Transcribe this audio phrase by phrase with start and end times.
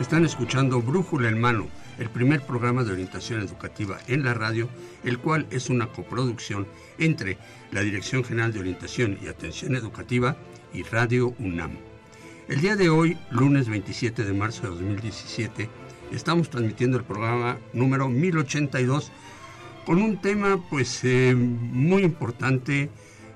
[0.00, 1.66] Están escuchando Brújula en Mano,
[1.98, 4.68] el primer programa de orientación educativa en la radio,
[5.02, 6.66] el cual es una coproducción
[6.98, 7.38] entre
[7.72, 10.36] la Dirección General de Orientación y Atención Educativa
[10.72, 11.72] y Radio UNAM.
[12.48, 15.68] El día de hoy, lunes 27 de marzo de 2017,
[16.12, 19.10] estamos transmitiendo el programa número 1082
[19.84, 22.90] con un tema pues eh, muy importante,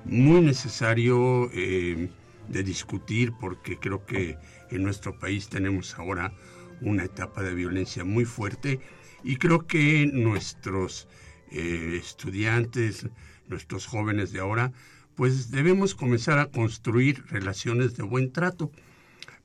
[0.05, 2.09] muy necesario eh,
[2.47, 4.37] de discutir porque creo que
[4.69, 6.33] en nuestro país tenemos ahora
[6.81, 8.79] una etapa de violencia muy fuerte
[9.23, 11.07] y creo que nuestros
[11.51, 13.07] eh, estudiantes,
[13.47, 14.71] nuestros jóvenes de ahora,
[15.15, 18.71] pues debemos comenzar a construir relaciones de buen trato.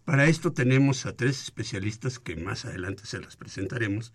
[0.05, 4.13] Para esto tenemos a tres especialistas que más adelante se las presentaremos.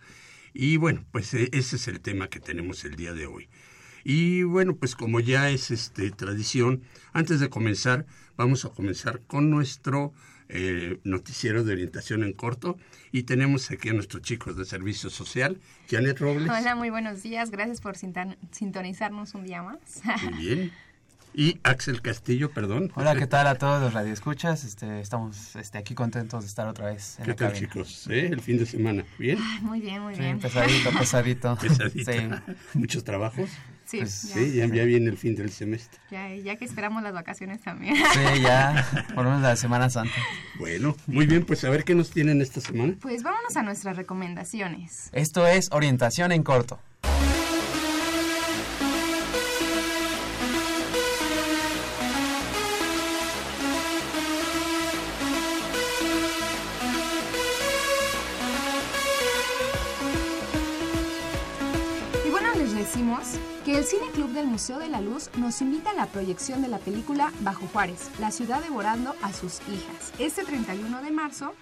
[0.54, 3.50] Y bueno, pues e, ese es el tema que tenemos el día de hoy.
[4.10, 8.06] Y bueno, pues como ya es este, tradición, antes de comenzar,
[8.38, 10.14] vamos a comenzar con nuestro
[10.48, 12.78] eh, noticiero de orientación en corto
[13.12, 16.50] y tenemos aquí a nuestros chicos de servicio social, Janet Robles.
[16.50, 20.02] Hola, muy buenos días, gracias por sintonizarnos un día más.
[20.24, 20.72] Muy bien.
[21.34, 22.94] Y Axel Castillo, perdón.
[22.96, 24.64] Hola, ¿qué tal a todos los radioescuchas?
[24.64, 28.08] Este, estamos este, aquí contentos de estar otra vez en ¿Qué tal, chicos?
[28.10, 28.28] ¿Eh?
[28.32, 29.38] El fin de semana, ¿bien?
[29.64, 30.40] muy bien, muy bien.
[30.40, 31.58] pesadito, pesadito.
[31.58, 32.42] pesadito.
[32.74, 33.50] ¿Muchos trabajos?
[33.88, 35.98] Sí, pues sí ya, viene el fin del semestre.
[36.12, 37.96] Ya, ya que esperamos las vacaciones también.
[37.96, 40.14] Sí, ya, por lo menos la Semana Santa.
[40.60, 42.96] Bueno, muy bien, pues a ver qué nos tienen esta semana.
[43.00, 45.10] Pues vámonos a nuestras recomendaciones.
[45.14, 46.82] Esto es Orientación en Corto.
[64.38, 68.12] Del Museo de la Luz nos invita a la proyección de la película Bajo Juárez,
[68.20, 71.56] la ciudad devorando a sus hijas, este 31 de marzo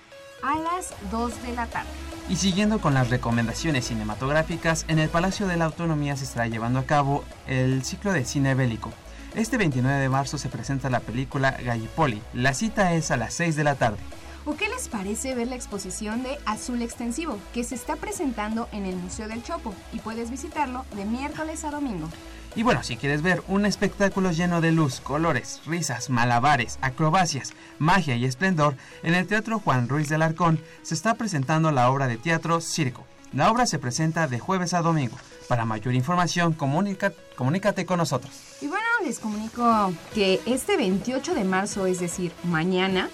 [0.44, 1.88] a las 2 de la tarde.
[2.28, 6.80] Y siguiendo con las recomendaciones cinematográficas, en el Palacio de la Autonomía se estará llevando
[6.80, 8.92] a cabo el ciclo de cine bélico.
[9.36, 12.22] Este 29 de marzo se presenta la película Gallipoli.
[12.34, 14.00] La cita es a las 6 de la tarde.
[14.44, 18.86] ¿O qué les parece ver la exposición de Azul Extensivo, que se está presentando en
[18.86, 22.10] el Museo del Chopo y puedes visitarlo de miércoles a domingo?
[22.56, 28.16] Y bueno, si quieres ver un espectáculo lleno de luz, colores, risas, malabares, acrobacias, magia
[28.16, 32.16] y esplendor, en el Teatro Juan Ruiz del Arcón se está presentando la obra de
[32.16, 33.06] teatro Circo.
[33.34, 35.18] La obra se presenta de jueves a domingo.
[35.50, 38.32] Para mayor información, comunícate con nosotros.
[38.62, 43.10] Y bueno, les comunico que este 28 de marzo, es decir, mañana,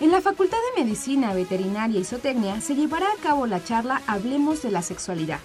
[0.00, 4.62] en la Facultad de Medicina, Veterinaria y Zootecnia se llevará a cabo la charla Hablemos
[4.62, 5.40] de la Sexualidad.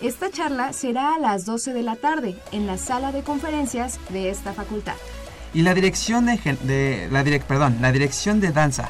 [0.00, 4.30] Esta charla será a las 12 de la tarde en la sala de conferencias de
[4.30, 4.94] esta facultad.
[5.52, 8.88] Y la dirección de, la perdón, la dirección de danza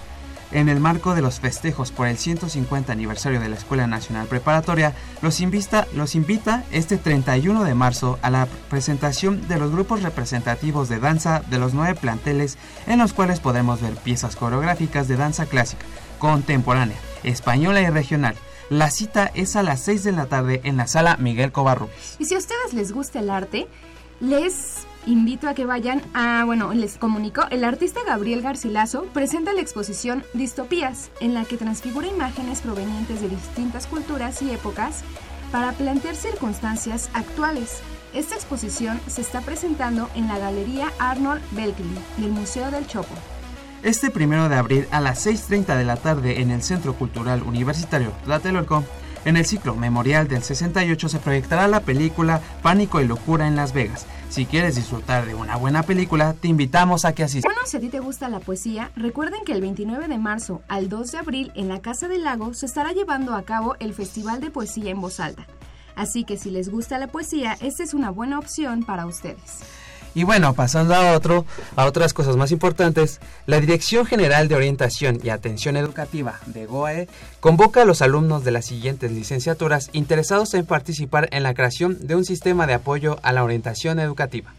[0.52, 4.94] en el marco de los festejos por el 150 aniversario de la Escuela Nacional Preparatoria,
[5.20, 10.88] los invita, los invita este 31 de marzo a la presentación de los grupos representativos
[10.88, 12.56] de danza de los nueve planteles
[12.86, 15.86] en los cuales podemos ver piezas coreográficas de danza clásica,
[16.20, 18.36] contemporánea, española y regional.
[18.70, 22.14] La cita es a las 6 de la tarde en la sala Miguel Covarrubias.
[22.20, 23.66] Y si a ustedes les gusta el arte,
[24.20, 29.60] les invito a que vayan a, bueno, les comunico, el artista Gabriel Garcilaso presenta la
[29.60, 35.02] exposición Distopías, en la que transfigura imágenes provenientes de distintas culturas y épocas
[35.50, 37.80] para plantear circunstancias actuales.
[38.14, 43.16] Esta exposición se está presentando en la Galería Arnold Belkin del Museo del Chopo.
[43.82, 48.12] Este primero de abril a las 6.30 de la tarde en el Centro Cultural Universitario
[48.24, 48.84] Tlatelolco,
[49.24, 53.72] en el ciclo Memorial del 68 se proyectará la película Pánico y Locura en Las
[53.72, 57.52] Vegas, si quieres disfrutar de una buena película, te invitamos a que asistas.
[57.52, 60.88] Bueno, si a ti te gusta la poesía, recuerden que el 29 de marzo al
[60.88, 64.40] 2 de abril en la Casa del Lago se estará llevando a cabo el Festival
[64.40, 65.46] de Poesía en Voz Alta.
[65.96, 69.62] Así que si les gusta la poesía, esta es una buena opción para ustedes.
[70.14, 71.44] Y bueno, pasando a otro,
[71.76, 77.08] a otras cosas más importantes, la Dirección General de Orientación y Atención Educativa de GOAE
[77.38, 82.16] convoca a los alumnos de las siguientes licenciaturas interesados en participar en la creación de
[82.16, 84.52] un sistema de apoyo a la orientación educativa.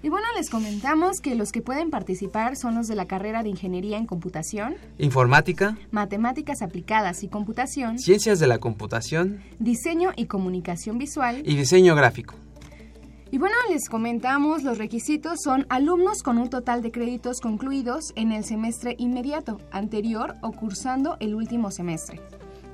[0.00, 3.48] Y bueno, les comentamos que los que pueden participar son los de la carrera de
[3.48, 10.98] Ingeniería en Computación, Informática, Matemáticas Aplicadas y Computación, Ciencias de la Computación Diseño y Comunicación
[10.98, 11.42] Visual.
[11.44, 12.36] y Diseño Gráfico.
[13.30, 18.32] Y bueno, les comentamos, los requisitos son alumnos con un total de créditos concluidos en
[18.32, 22.20] el semestre inmediato, anterior o cursando el último semestre.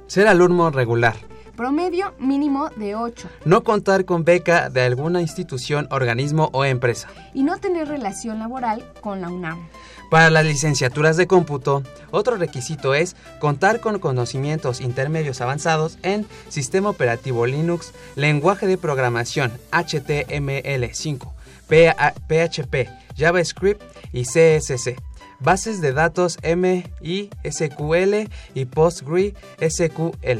[0.07, 1.17] Ser alumno regular.
[1.57, 7.09] Promedio mínimo de 8 No contar con beca de alguna institución, organismo o empresa.
[7.33, 9.69] y no tener relación laboral con la UNAM.
[10.11, 16.91] Para las licenciaturas de cómputo, otro requisito es contar con conocimientos intermedios avanzados en sistema
[16.91, 21.33] operativo Linux, lenguaje de programación HTML5,
[21.69, 24.95] PA PHP, JavaScript y CSS,
[25.41, 30.39] bases de datos MySQL y PostgreSQL,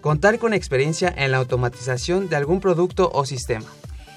[0.00, 3.66] contar con experiencia en la automatización de algún producto o sistema.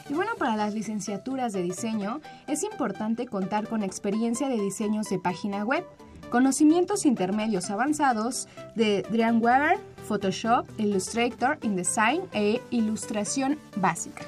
[0.09, 5.19] Y bueno, para las licenciaturas de diseño es importante contar con experiencia de diseños de
[5.19, 5.85] página web,
[6.31, 9.77] conocimientos intermedios avanzados de Dreamweaver,
[10.07, 14.23] Photoshop, Illustrator, InDesign e ilustración básica.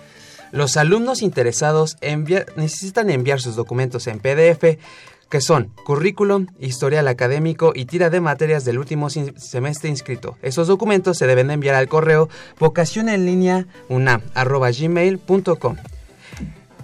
[0.52, 1.98] Los alumnos interesados
[2.56, 4.78] necesitan enviar sus documentos en PDF,
[5.32, 10.38] que son currículum, historial académico y tira de materias del último semestre inscrito.
[10.44, 12.30] Esos documentos se deben enviar al correo
[12.60, 13.68] vocación en.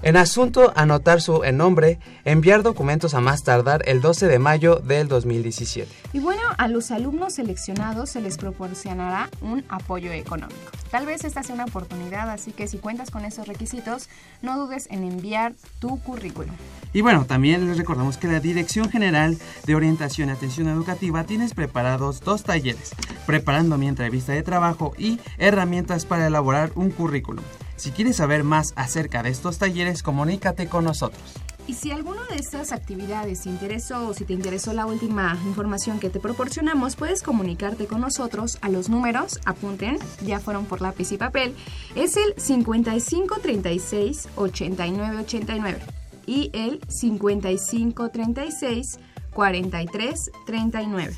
[0.03, 4.75] En asunto, anotar su en nombre, enviar documentos a más tardar el 12 de mayo
[4.75, 5.91] del 2017.
[6.13, 10.76] Y bueno, a los alumnos seleccionados se les proporcionará un apoyo económico.
[10.97, 14.09] Tal vez esta sea una oportunidad, así que si cuentas con esos requisitos,
[14.41, 16.55] no dudes en enviar tu currículum.
[16.91, 21.53] Y bueno, también les recordamos que la Dirección General de Orientación y Atención Educativa tienes
[21.53, 22.95] preparados dos talleres,
[23.27, 27.45] preparando mi entrevista de trabajo y herramientas para elaborar un currículum.
[27.75, 31.21] Si quieres saber más acerca de estos talleres, comunícate con nosotros.
[31.67, 35.99] Y si alguna de estas actividades te interesó o si te interesó la última información
[35.99, 41.11] que te proporcionamos, puedes comunicarte con nosotros a los números, apunten, ya fueron por lápiz
[41.11, 41.53] y papel,
[41.95, 45.79] es el 5536 8989
[46.25, 48.99] y el 5536
[49.33, 51.13] 4339.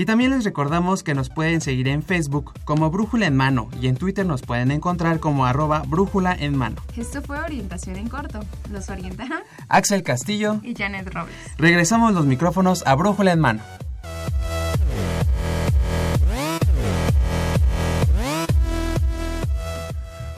[0.00, 3.86] Y también les recordamos que nos pueden seguir en Facebook como Brújula en Mano y
[3.86, 6.76] en Twitter nos pueden encontrar como arroba Brújula en Mano.
[6.96, 8.40] Esto fue Orientación en Corto.
[8.72, 9.28] Los orienta
[9.68, 11.34] Axel Castillo, y Janet Robles.
[11.58, 13.62] regresamos los micrófonos a Brújula en Mano.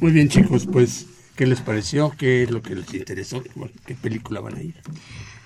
[0.00, 1.06] Muy bien, chicos, pues,
[1.36, 2.10] ¿qué les pareció?
[2.18, 3.40] ¿Qué es lo que les interesó?
[3.86, 4.74] ¿Qué película van a ir?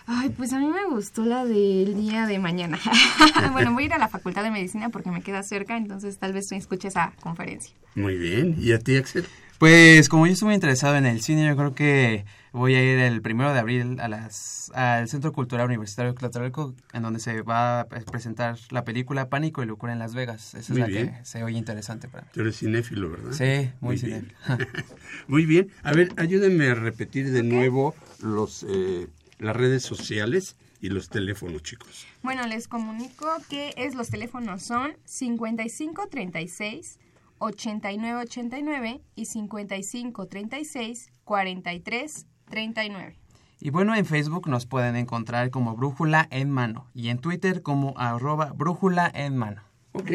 [0.07, 2.79] Ay, pues a mí me gustó la del día de mañana.
[3.53, 6.33] bueno, voy a ir a la Facultad de Medicina porque me queda cerca, entonces tal
[6.33, 7.75] vez tú escuches esa conferencia.
[7.97, 8.57] Muy bien.
[8.59, 9.27] ¿Y a ti, Axel?
[9.59, 12.99] Pues como yo estoy muy interesado en el cine, yo creo que voy a ir
[12.99, 17.81] el primero de abril a las, al Centro Cultural Universitario Tlatelolco, en donde se va
[17.81, 20.55] a presentar la película Pánico y Locura en Las Vegas.
[20.55, 21.15] Esa Muy es la bien.
[21.15, 22.29] que se oye interesante para mí.
[22.35, 23.33] Tú eres cinéfilo, ¿verdad?
[23.33, 24.33] Sí, muy, bien.
[24.45, 24.69] cinéfilo.
[25.29, 25.71] Muy bien.
[25.83, 31.63] A ver, ayúdenme a repetir de nuevo los, eh, las redes sociales y los teléfonos,
[31.63, 32.07] chicos.
[32.23, 36.99] Bueno, les comunico que es, los teléfonos son 5536
[37.39, 43.19] 8989 y 5536 4339.
[43.59, 47.95] Y bueno, en Facebook nos pueden encontrar como Brújula en Mano y en Twitter como
[47.99, 49.63] arroba Brújula en Mano.
[49.93, 50.11] Ok.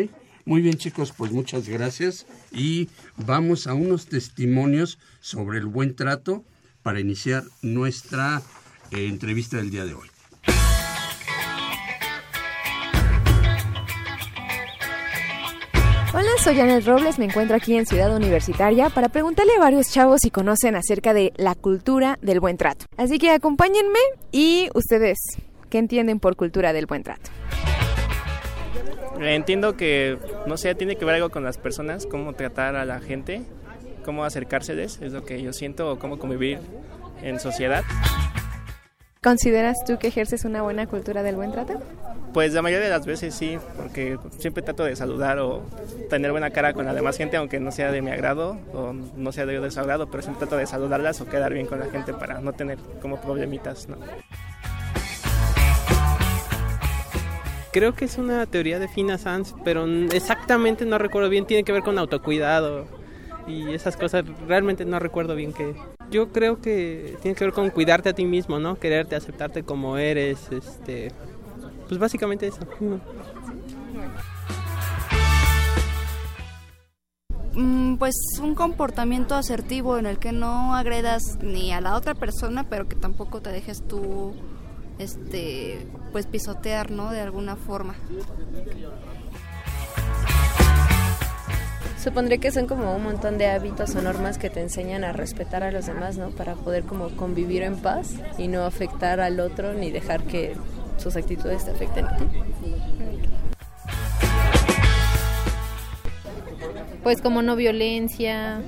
[0.46, 2.26] Muy bien, chicos, pues muchas gracias.
[2.52, 6.44] Y vamos a unos testimonios sobre el buen trato
[6.82, 8.42] para iniciar nuestra
[8.92, 10.08] entrevista del día de hoy.
[16.14, 20.20] Hola, soy Janet Robles, me encuentro aquí en Ciudad Universitaria para preguntarle a varios chavos
[20.22, 22.86] si conocen acerca de la cultura del buen trato.
[22.98, 25.18] Así que acompáñenme y ustedes,
[25.70, 27.30] ¿qué entienden por cultura del buen trato?
[29.22, 30.18] Entiendo que,
[30.48, 33.44] no sé, tiene que ver algo con las personas, cómo tratar a la gente,
[34.04, 36.60] cómo acercárseles, es lo que yo siento, o cómo convivir
[37.22, 37.84] en sociedad.
[39.32, 41.80] ¿Consideras tú que ejerces una buena cultura del buen trato?
[42.34, 45.62] Pues la mayoría de las veces sí, porque siempre trato de saludar o
[46.10, 49.32] tener buena cara con la demás gente, aunque no sea de mi agrado o no
[49.32, 52.16] sea de su agrado, pero siempre trato de saludarlas o quedar bien con la gente
[52.16, 53.98] para no tener como problemitas, ¿no?
[57.72, 61.46] Creo que es una teoría de Fina Sanz, pero n- exactamente no recuerdo bien.
[61.46, 62.88] Tiene que ver con autocuidado
[63.48, 64.24] y esas cosas.
[64.48, 65.76] Realmente no recuerdo bien qué.
[66.10, 68.76] yo creo que tiene que ver con cuidarte a ti mismo, ¿no?
[68.76, 71.12] Quererte, aceptarte como eres, este,
[71.88, 72.62] pues básicamente eso.
[77.54, 82.64] Mm, pues un comportamiento asertivo en el que no agredas ni a la otra persona,
[82.70, 84.34] pero que tampoco te dejes tú
[85.00, 87.12] este pues pisotear, ¿no?
[87.12, 87.96] De alguna forma.
[92.02, 95.62] Supondré que son como un montón de hábitos o normas que te enseñan a respetar
[95.62, 96.32] a los demás, ¿no?
[96.32, 100.56] Para poder como convivir en paz y no afectar al otro ni dejar que
[100.98, 102.26] sus actitudes te afecten a ti.
[107.04, 108.62] Pues como no violencia,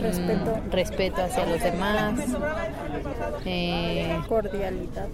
[0.00, 2.20] respeto, mm, respeto hacia los demás,
[3.44, 5.08] eh, cordialidad,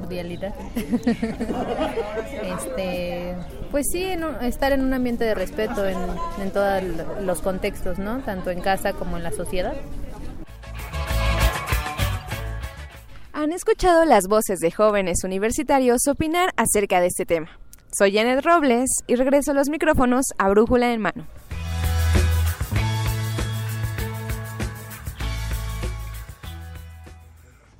[0.00, 0.54] cordialidad.
[2.42, 3.34] este,
[3.70, 4.04] pues sí,
[4.42, 5.96] estar en un ambiente de respeto en,
[6.38, 6.82] en todos
[7.22, 8.18] los contextos, ¿no?
[8.20, 9.74] Tanto en casa como en la sociedad.
[13.32, 17.48] Han escuchado las voces de jóvenes universitarios opinar acerca de este tema.
[17.96, 21.26] Soy Janet Robles y regreso los micrófonos a Brújula en mano.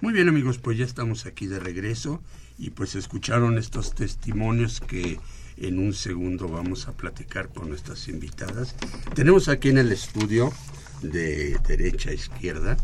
[0.06, 2.22] Muy bien amigos, pues ya estamos aquí de regreso
[2.58, 5.18] y pues escucharon estos testimonios que
[5.56, 8.76] en un segundo vamos a platicar con nuestras invitadas.
[9.16, 10.52] Tenemos aquí en el estudio
[11.02, 12.76] de derecha a izquierda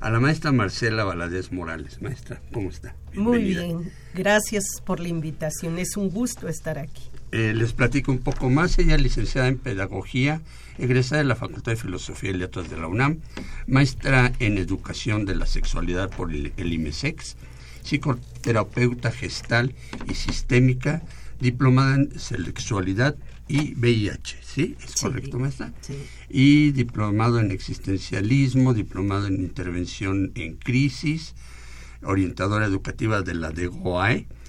[0.00, 2.00] a la maestra Marcela Valadez Morales.
[2.00, 2.96] Maestra, ¿cómo está?
[3.12, 7.11] Muy bien, gracias por la invitación, es un gusto estar aquí.
[7.32, 8.78] Eh, les platico un poco más.
[8.78, 10.42] Ella es licenciada en Pedagogía,
[10.78, 13.20] egresada de la Facultad de Filosofía y Letras de la UNAM,
[13.66, 17.36] maestra en Educación de la Sexualidad por el, IMESEX,
[17.82, 19.74] psicoterapeuta gestal
[20.10, 21.02] y sistémica,
[21.40, 23.16] diplomada en Sexualidad
[23.48, 24.76] y VIH, ¿sí?
[24.84, 25.72] ¿Es correcto, maestra?
[25.80, 25.94] Sí.
[26.28, 31.34] Y diplomado en existencialismo, diplomado en intervención en crisis,
[32.02, 33.50] orientadora educativa de la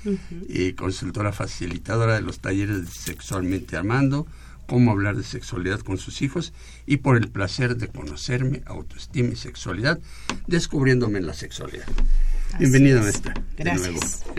[0.03, 4.27] DEGOAE, y consultora facilitadora de los talleres de Sexualmente Amando,
[4.67, 6.53] cómo hablar de sexualidad con sus hijos
[6.85, 9.99] y por el placer de conocerme, autoestima y sexualidad,
[10.47, 11.85] descubriéndome en la sexualidad.
[12.59, 13.33] Bienvenida, maestra.
[13.57, 14.23] Gracias.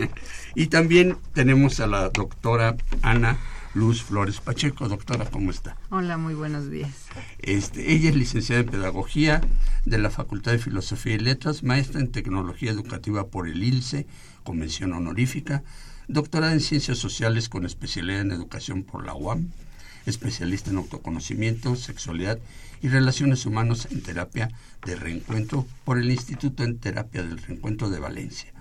[0.57, 3.37] Y también tenemos a la doctora Ana
[3.75, 4.87] Luz Flores Pacheco.
[4.87, 5.75] Doctora, ¿cómo está?
[5.89, 7.07] Hola, muy buenos días.
[7.39, 9.41] Este, ella es licenciada en Pedagogía
[9.83, 14.07] de la Facultad de Filosofía y Letras, maestra en Tecnología Educativa por el ILCE,
[14.45, 15.61] Convención Honorífica,
[16.07, 19.49] doctorada en Ciencias Sociales con especialidad en Educación por la UAM,
[20.05, 22.39] especialista en autoconocimiento, sexualidad
[22.81, 24.51] y relaciones humanas en terapia
[24.85, 28.54] de reencuentro por el Instituto en Terapia del Reencuentro de Valencia.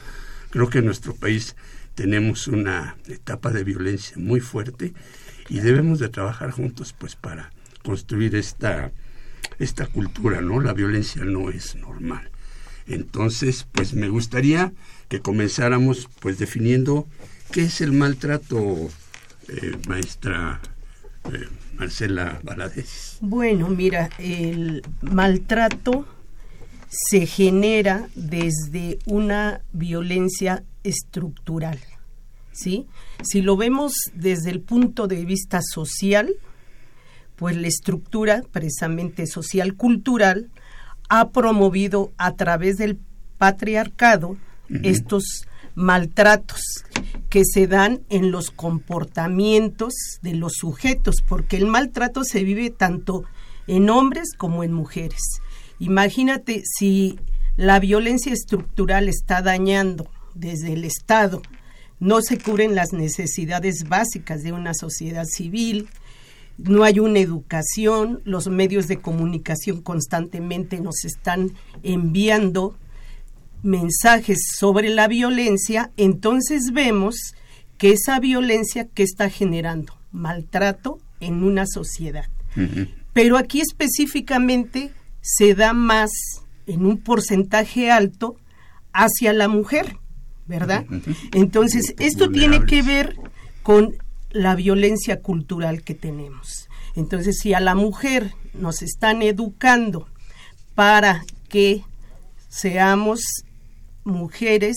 [0.48, 1.56] Creo que en nuestro país
[1.94, 4.94] tenemos una etapa de violencia muy fuerte
[5.48, 7.50] y debemos de trabajar juntos pues para
[7.82, 8.92] construir esta
[9.58, 10.60] esta cultura, ¿no?
[10.60, 12.30] La violencia no es normal.
[12.86, 14.72] Entonces, pues me gustaría
[15.08, 17.06] que comenzáramos pues definiendo
[17.52, 18.90] qué es el maltrato,
[19.48, 20.60] eh, maestra
[21.32, 21.48] eh,
[21.78, 23.18] Marcela Valadez.
[23.20, 26.06] Bueno, mira, el maltrato
[26.88, 31.78] se genera desde una violencia estructural.
[32.54, 32.86] ¿Sí?
[33.22, 36.34] Si lo vemos desde el punto de vista social,
[37.36, 40.50] pues la estructura precisamente social cultural
[41.08, 42.98] ha promovido a través del
[43.36, 44.36] patriarcado
[44.82, 46.60] estos maltratos
[47.28, 49.92] que se dan en los comportamientos
[50.22, 53.24] de los sujetos, porque el maltrato se vive tanto
[53.66, 55.20] en hombres como en mujeres.
[55.80, 57.18] Imagínate si
[57.56, 61.42] la violencia estructural está dañando desde el Estado,
[62.04, 65.88] no se cubren las necesidades básicas de una sociedad civil,
[66.58, 72.76] no hay una educación, los medios de comunicación constantemente nos están enviando
[73.62, 77.16] mensajes sobre la violencia, entonces vemos
[77.78, 82.26] que esa violencia que está generando maltrato en una sociedad.
[83.14, 84.92] Pero aquí específicamente
[85.22, 86.10] se da más
[86.66, 88.36] en un porcentaje alto
[88.92, 89.96] hacia la mujer,
[90.46, 90.84] ¿verdad?
[91.32, 93.16] Entonces, esto tiene que ver
[93.62, 93.96] con
[94.30, 96.68] la violencia cultural que tenemos.
[96.96, 100.08] Entonces, si a la mujer nos están educando
[100.74, 101.82] para que
[102.48, 103.20] seamos
[104.04, 104.76] mujeres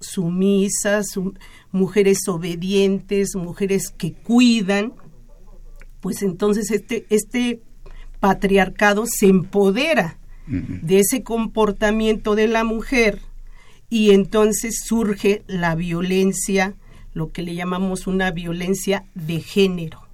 [0.00, 1.06] sumisas,
[1.72, 4.92] mujeres obedientes, mujeres que cuidan,
[6.00, 7.60] pues entonces este, este
[8.20, 13.20] patriarcado se empodera de ese comportamiento de la mujer
[13.88, 16.74] y entonces surge la violencia,
[17.14, 20.06] lo que le llamamos una violencia de género.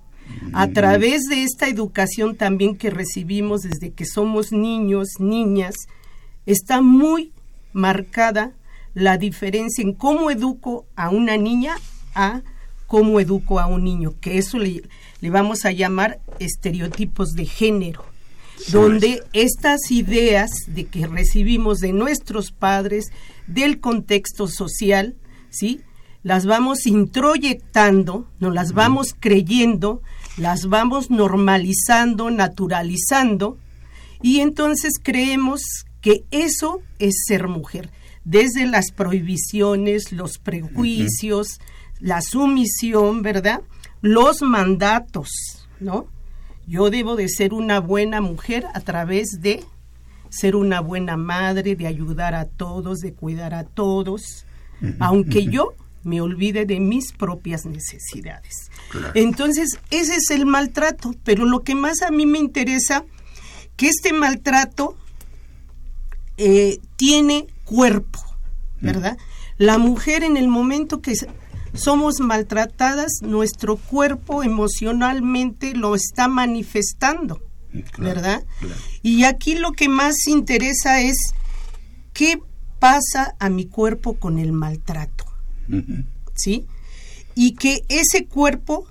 [0.52, 5.74] A través de esta educación también que recibimos desde que somos niños, niñas,
[6.46, 7.32] está muy
[7.72, 8.52] marcada
[8.94, 11.76] la diferencia en cómo educo a una niña
[12.14, 12.42] a
[12.86, 14.82] cómo educo a un niño, que eso le,
[15.22, 18.04] le vamos a llamar estereotipos de género,
[18.68, 23.06] donde estas ideas de que recibimos de nuestros padres,
[23.46, 25.16] del contexto social,
[25.50, 25.80] ¿sí?
[26.22, 30.02] Las vamos introyectando, nos las vamos creyendo,
[30.36, 33.58] las vamos normalizando, naturalizando,
[34.22, 35.62] y entonces creemos
[36.00, 37.90] que eso es ser mujer
[38.24, 41.60] desde las prohibiciones, los prejuicios,
[41.98, 43.62] la sumisión, ¿verdad?
[44.00, 46.06] Los mandatos, ¿no?
[46.66, 49.64] Yo debo de ser una buena mujer a través de
[50.32, 54.46] ser una buena madre, de ayudar a todos, de cuidar a todos,
[54.98, 55.74] aunque yo
[56.04, 58.70] me olvide de mis propias necesidades.
[59.14, 63.04] Entonces, ese es el maltrato, pero lo que más a mí me interesa,
[63.76, 64.96] que este maltrato
[66.38, 68.20] eh, tiene cuerpo,
[68.80, 69.18] ¿verdad?
[69.58, 71.14] La mujer en el momento que
[71.74, 77.40] somos maltratadas, nuestro cuerpo emocionalmente lo está manifestando,
[77.98, 78.44] ¿verdad?
[79.02, 81.16] Y aquí lo que más interesa es
[82.12, 82.40] qué
[82.78, 85.24] pasa a mi cuerpo con el maltrato,
[86.34, 86.66] ¿sí?
[87.34, 88.86] Y que ese cuerpo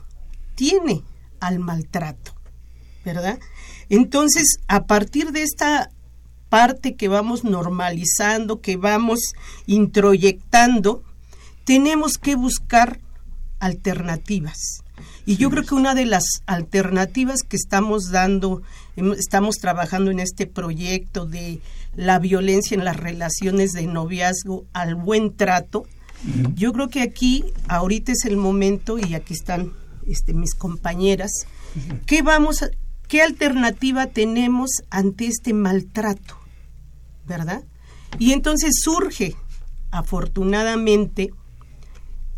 [0.56, 1.04] tiene
[1.40, 2.34] al maltrato,
[3.04, 3.40] ¿verdad?
[3.90, 5.92] Entonces, a partir de esta
[6.50, 9.20] parte que vamos normalizando, que vamos
[9.68, 11.04] introyectando,
[11.64, 13.00] tenemos que buscar
[13.60, 14.81] alternativas.
[15.26, 18.62] Y yo creo que una de las alternativas que estamos dando,
[19.18, 21.62] estamos trabajando en este proyecto de
[21.96, 25.86] la violencia en las relaciones de noviazgo al buen trato,
[26.54, 29.74] yo creo que aquí ahorita es el momento y aquí están
[30.08, 31.32] este, mis compañeras,
[32.06, 32.64] ¿qué vamos
[33.08, 36.42] qué alternativa tenemos ante este maltrato?
[37.26, 37.64] ¿verdad?
[38.20, 39.36] Y entonces surge,
[39.92, 41.32] afortunadamente,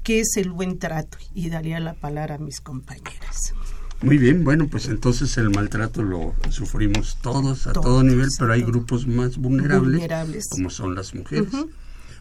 [0.04, 3.54] qué es el buen trato y daría la palabra a mis compañeras.
[4.02, 8.62] Muy bien, bueno, pues entonces el maltrato lo sufrimos todos a todo nivel, pero hay
[8.62, 11.48] grupos más vulnerables, como son las mujeres,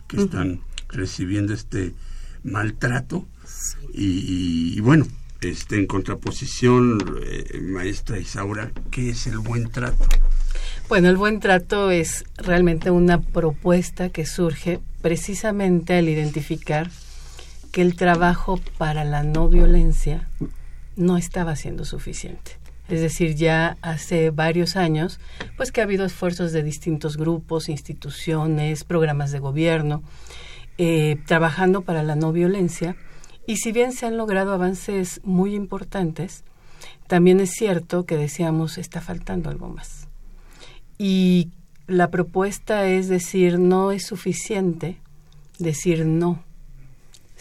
[0.06, 1.92] que están recibiendo este
[2.44, 3.26] maltrato.
[3.92, 5.08] Y, bueno,
[5.40, 10.06] este, en contraposición, eh, maestra Isaura, ¿qué es el buen trato?
[10.88, 16.90] Bueno, el buen trato es realmente una propuesta que surge precisamente al identificar
[17.72, 20.28] que el trabajo para la no violencia
[20.94, 22.52] no estaba siendo suficiente.
[22.88, 25.18] Es decir, ya hace varios años,
[25.56, 30.02] pues que ha habido esfuerzos de distintos grupos, instituciones, programas de gobierno,
[30.76, 32.96] eh, trabajando para la no violencia.
[33.46, 36.44] Y si bien se han logrado avances muy importantes,
[37.06, 40.08] también es cierto que decíamos está faltando algo más.
[40.98, 41.50] Y
[41.86, 44.98] la propuesta es decir, no es suficiente
[45.58, 46.44] decir no,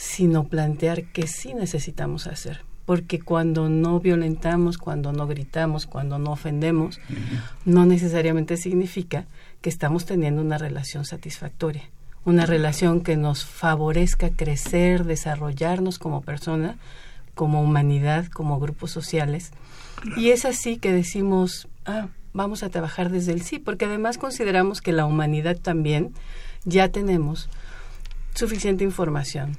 [0.02, 2.62] sino plantear que sí necesitamos hacer.
[2.88, 7.00] Porque cuando no violentamos, cuando no gritamos, cuando no ofendemos,
[7.66, 9.28] no necesariamente significa
[9.62, 11.84] que estamos teniendo una relación satisfactoria,
[12.26, 16.78] una relación que nos favorezca crecer, desarrollarnos como persona,
[17.36, 19.52] como humanidad, como grupos sociales.
[20.18, 24.82] Y es así que decimos, ah, vamos a trabajar desde el sí, porque además consideramos
[24.82, 26.12] que la humanidad también
[26.66, 27.50] ya tenemos
[28.34, 29.58] suficiente información,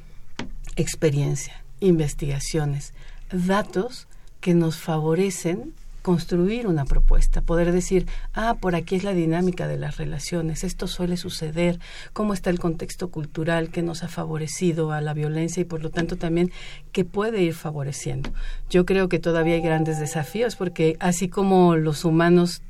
[0.77, 2.95] experiencia, investigaciones,
[3.31, 4.09] datos
[4.41, 9.79] que nos favorecen construir una propuesta, poder decir, ah, por aquí es la dinámica de
[9.79, 11.79] las relaciones, esto suele suceder,
[12.13, 15.91] cómo está el contexto cultural que nos ha favorecido a la violencia y por lo
[15.91, 16.51] tanto también
[16.91, 18.33] que puede ir favoreciendo.
[18.69, 22.63] Yo creo que todavía hay grandes desafíos porque así como los humanos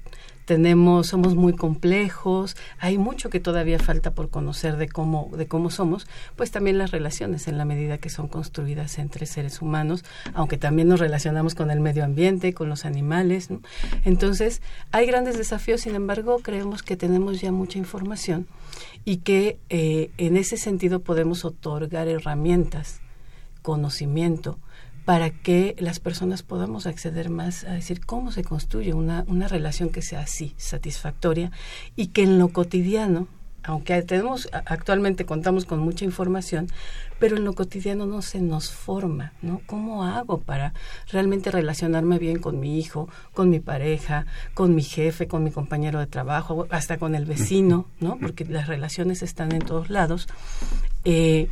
[0.52, 5.70] tenemos somos muy complejos, hay mucho que todavía falta por conocer de cómo de cómo
[5.70, 10.58] somos, pues también las relaciones en la medida que son construidas entre seres humanos, aunque
[10.58, 13.48] también nos relacionamos con el medio ambiente, con los animales.
[14.04, 14.60] Entonces,
[14.90, 18.46] hay grandes desafíos, sin embargo, creemos que tenemos ya mucha información
[19.06, 23.00] y que eh, en ese sentido podemos otorgar herramientas,
[23.62, 24.58] conocimiento,
[25.04, 29.90] para que las personas podamos acceder más a decir cómo se construye una, una relación
[29.90, 31.50] que sea así, satisfactoria,
[31.96, 33.26] y que en lo cotidiano,
[33.64, 36.68] aunque tenemos actualmente contamos con mucha información,
[37.18, 39.60] pero en lo cotidiano no se nos forma, ¿no?
[39.66, 40.74] ¿Cómo hago para
[41.10, 46.00] realmente relacionarme bien con mi hijo, con mi pareja, con mi jefe, con mi compañero
[46.00, 48.18] de trabajo, hasta con el vecino, ¿no?
[48.18, 50.26] Porque las relaciones están en todos lados.
[51.04, 51.48] Eh,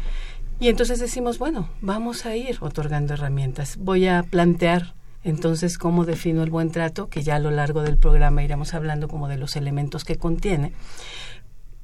[0.61, 3.79] y entonces decimos, bueno, vamos a ir otorgando herramientas.
[3.79, 4.95] Voy a plantear
[5.25, 9.09] entonces cómo defino el buen trato, que ya a lo largo del programa iremos hablando
[9.09, 10.73] como de los elementos que contiene.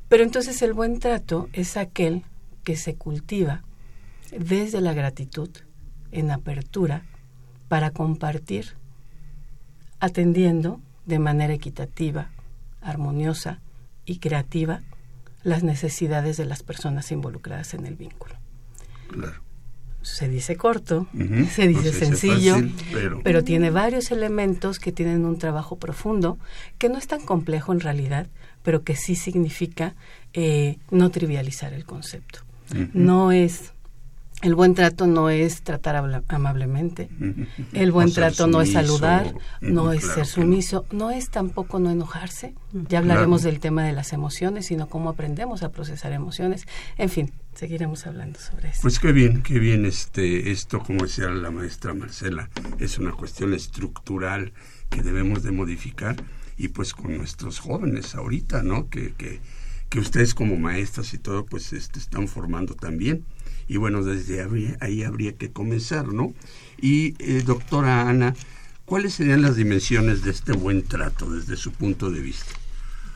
[0.08, 2.24] Pero entonces el buen trato es aquel
[2.64, 3.62] que se cultiva
[4.38, 5.48] desde la gratitud,
[6.12, 7.02] en apertura,
[7.68, 8.74] para compartir,
[10.00, 12.30] atendiendo de manera equitativa,
[12.82, 13.60] armoniosa
[14.04, 14.82] y creativa
[15.42, 18.36] las necesidades de las personas involucradas en el vínculo.
[20.02, 21.08] Se dice corto,
[21.50, 22.56] se dice sencillo,
[23.24, 23.42] pero...
[23.42, 26.38] tiene varios elementos que tienen un trabajo profundo,
[26.78, 28.28] que no es tan complejo en realidad,
[28.62, 29.94] pero que sí significa
[30.32, 32.40] eh, no trivializar el concepto.
[32.92, 33.72] No es
[34.42, 35.96] el buen trato no es tratar
[36.28, 37.08] amablemente.
[37.72, 41.10] El buen trato no es saludar, no es ser sumiso, no.
[41.10, 42.54] es tampoco no enojarse.
[42.72, 46.66] Ya hablaremos del tema de las emociones, sino cómo aprendemos a procesar emociones.
[46.98, 48.80] En fin, seguiremos hablando sobre eso.
[48.82, 53.54] Pues qué bien, qué bien este esto, como decía la maestra Marcela, es una cuestión
[53.54, 54.52] estructural
[54.90, 56.16] que debemos de modificar
[56.58, 58.90] y pues con nuestros jóvenes ahorita, ¿no?
[58.90, 59.40] Que, que,
[59.88, 63.24] que ustedes como maestras y todo, pues este, están formando también
[63.68, 64.46] y bueno, desde
[64.80, 66.34] ahí habría que comenzar, ¿no?
[66.80, 68.34] Y eh, doctora Ana,
[68.84, 72.52] ¿cuáles serían las dimensiones de este buen trato desde su punto de vista?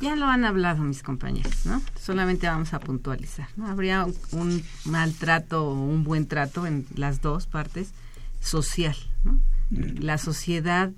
[0.01, 1.83] Ya lo han hablado mis compañeros, ¿no?
[2.01, 3.69] Solamente vamos a puntualizar, ¿no?
[3.69, 7.93] Habría un, maltrato o un buen trato en las dos partes
[8.41, 9.41] social, ¿no?
[9.69, 9.99] Mm.
[10.01, 10.91] La sociedad,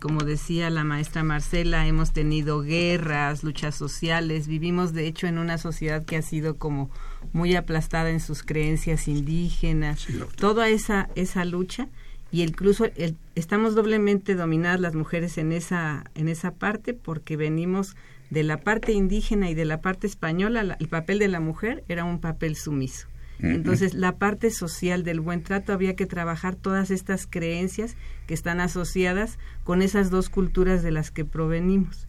[0.00, 5.56] como decía la maestra Marcela, hemos tenido guerras, luchas sociales, vivimos de hecho en una
[5.56, 6.90] sociedad que ha sido como
[7.32, 11.88] muy aplastada en sus creencias indígenas, toda esa, esa lucha
[12.30, 17.96] y incluso el, estamos doblemente dominadas las mujeres en esa, en esa parte porque venimos
[18.30, 22.04] de la parte indígena y de la parte española, el papel de la mujer era
[22.04, 23.08] un papel sumiso.
[23.40, 28.58] Entonces, la parte social del buen trato había que trabajar todas estas creencias que están
[28.58, 32.07] asociadas con esas dos culturas de las que provenimos.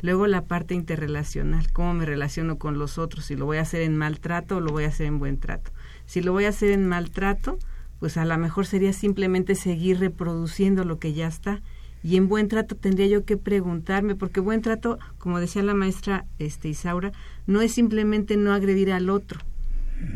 [0.00, 3.80] Luego la parte interrelacional, cómo me relaciono con los otros, si lo voy a hacer
[3.82, 5.70] en maltrato o lo voy a hacer en buen trato.
[6.04, 7.58] Si lo voy a hacer en maltrato,
[7.98, 11.62] pues a lo mejor sería simplemente seguir reproduciendo lo que ya está.
[12.02, 16.26] Y en buen trato tendría yo que preguntarme, porque buen trato, como decía la maestra
[16.38, 17.12] este, Isaura,
[17.46, 19.40] no es simplemente no agredir al otro,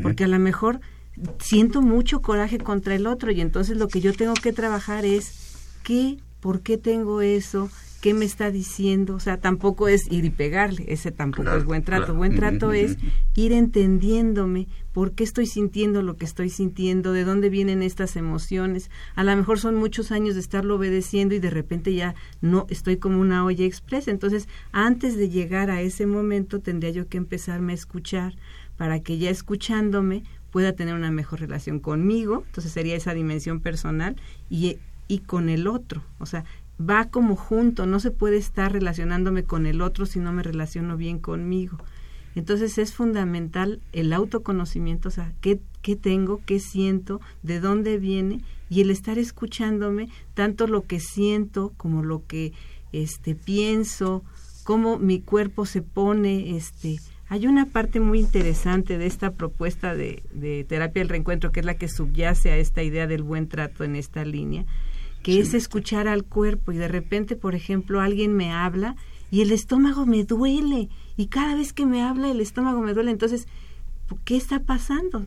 [0.03, 0.81] porque a lo mejor
[1.41, 5.79] siento mucho coraje contra el otro y entonces lo que yo tengo que trabajar es
[5.83, 10.31] qué, por qué tengo eso, qué me está diciendo, o sea, tampoco es ir y
[10.31, 12.15] pegarle, ese tampoco es buen trato.
[12.15, 12.97] Buen trato es
[13.37, 18.91] ir entendiéndome por qué estoy sintiendo lo que estoy sintiendo, de dónde vienen estas emociones.
[19.15, 22.97] A lo mejor son muchos años de estarlo obedeciendo y de repente ya no estoy
[22.97, 24.11] como una olla expresa.
[24.11, 28.35] Entonces, antes de llegar a ese momento, tendría yo que empezarme a escuchar
[28.77, 34.17] para que ya escuchándome pueda tener una mejor relación conmigo, entonces sería esa dimensión personal
[34.49, 36.03] y, y con el otro.
[36.19, 36.45] O sea,
[36.81, 40.97] va como junto, no se puede estar relacionándome con el otro si no me relaciono
[40.97, 41.79] bien conmigo.
[42.35, 48.41] Entonces es fundamental el autoconocimiento, o sea, qué, qué tengo, qué siento, de dónde viene
[48.69, 52.53] y el estar escuchándome tanto lo que siento como lo que
[52.93, 54.23] este pienso,
[54.65, 60.23] cómo mi cuerpo se pone, este, hay una parte muy interesante de esta propuesta de,
[60.33, 63.83] de terapia del reencuentro que es la que subyace a esta idea del buen trato
[63.83, 64.67] en esta línea,
[65.23, 68.97] que es escuchar al cuerpo y de repente, por ejemplo, alguien me habla
[69.31, 73.11] y el estómago me duele y cada vez que me habla el estómago me duele,
[73.11, 73.47] entonces,
[74.25, 75.27] ¿qué está pasando?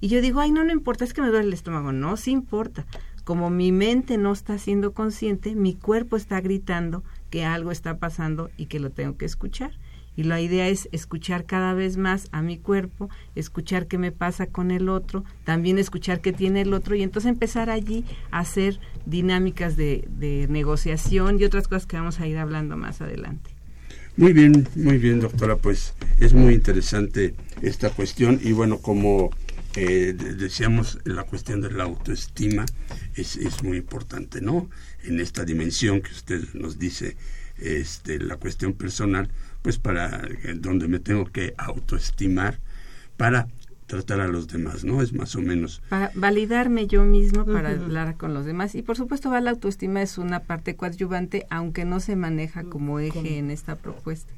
[0.00, 1.92] Y yo digo, ay, no, no importa, es que me duele el estómago.
[1.92, 2.86] No, sí importa.
[3.24, 8.50] como mi mente no está siendo consciente, mi cuerpo está gritando que algo está pasando
[8.56, 9.78] y que lo tengo que escuchar.
[10.16, 14.46] Y la idea es escuchar cada vez más a mi cuerpo, escuchar qué me pasa
[14.46, 18.78] con el otro, también escuchar qué tiene el otro y entonces empezar allí a hacer
[19.06, 23.50] dinámicas de, de negociación y otras cosas que vamos a ir hablando más adelante.
[24.16, 25.56] Muy bien, muy bien, doctora.
[25.56, 29.30] Pues es muy interesante esta cuestión y bueno, como
[29.74, 32.66] eh, decíamos, la cuestión de la autoestima
[33.14, 34.68] es, es muy importante, ¿no?
[35.04, 37.16] En esta dimensión que usted nos dice,
[37.56, 39.30] este, la cuestión personal,
[39.62, 40.22] pues para
[40.56, 42.58] donde me tengo que autoestimar
[43.16, 43.48] para
[43.86, 45.02] tratar a los demás, ¿no?
[45.02, 45.82] Es más o menos.
[45.88, 48.74] Para validarme yo mismo para hablar con los demás.
[48.74, 53.38] Y por supuesto, la autoestima es una parte coadyuvante, aunque no se maneja como eje
[53.38, 54.32] en esta propuesta,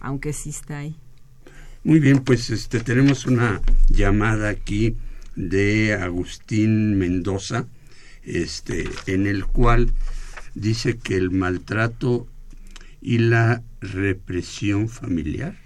[0.00, 0.96] aunque sí está ahí.
[1.82, 4.96] Muy bien, pues este tenemos una llamada aquí
[5.34, 7.66] de Agustín Mendoza,
[8.22, 9.92] este, en el cual
[10.54, 12.28] dice que el maltrato
[13.02, 15.56] y la represión familiar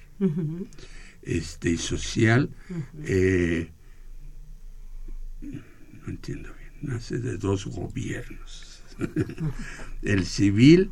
[1.23, 2.51] este, y social,
[3.05, 3.71] eh,
[5.41, 8.83] no entiendo bien, nace de dos gobiernos.
[10.03, 10.91] el civil,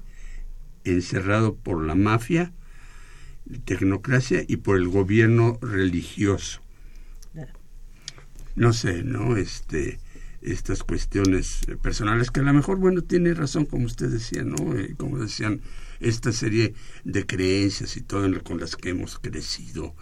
[0.84, 2.52] encerrado por la mafia,
[3.64, 6.60] tecnocracia y por el gobierno religioso.
[8.54, 9.36] No sé, ¿no?
[9.36, 9.98] Este,
[10.40, 14.74] estas cuestiones personales que a lo mejor, bueno, tiene razón, como usted decía, ¿no?
[14.74, 15.60] Eh, como decían,
[16.00, 19.94] esta serie de creencias y todo con las que hemos crecido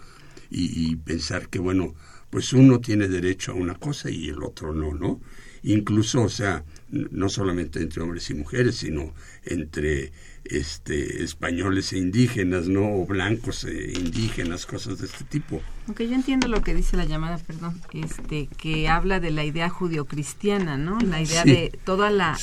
[0.49, 1.95] y, pensar que, bueno,
[2.29, 5.21] pues uno tiene derecho a una cosa y el otro no, ¿no?
[5.63, 10.11] Incluso, o sea, no solamente entre hombres y mujeres, sino entre
[10.45, 12.95] este, españoles e indígenas, ¿no?
[12.95, 15.61] O blancos e indígenas, cosas de este tipo.
[15.87, 19.69] Aunque yo entiendo lo que dice la llamada, perdón, este, que habla de la idea
[19.69, 20.99] judio-cristiana, ¿no?
[20.99, 22.37] La idea de toda la,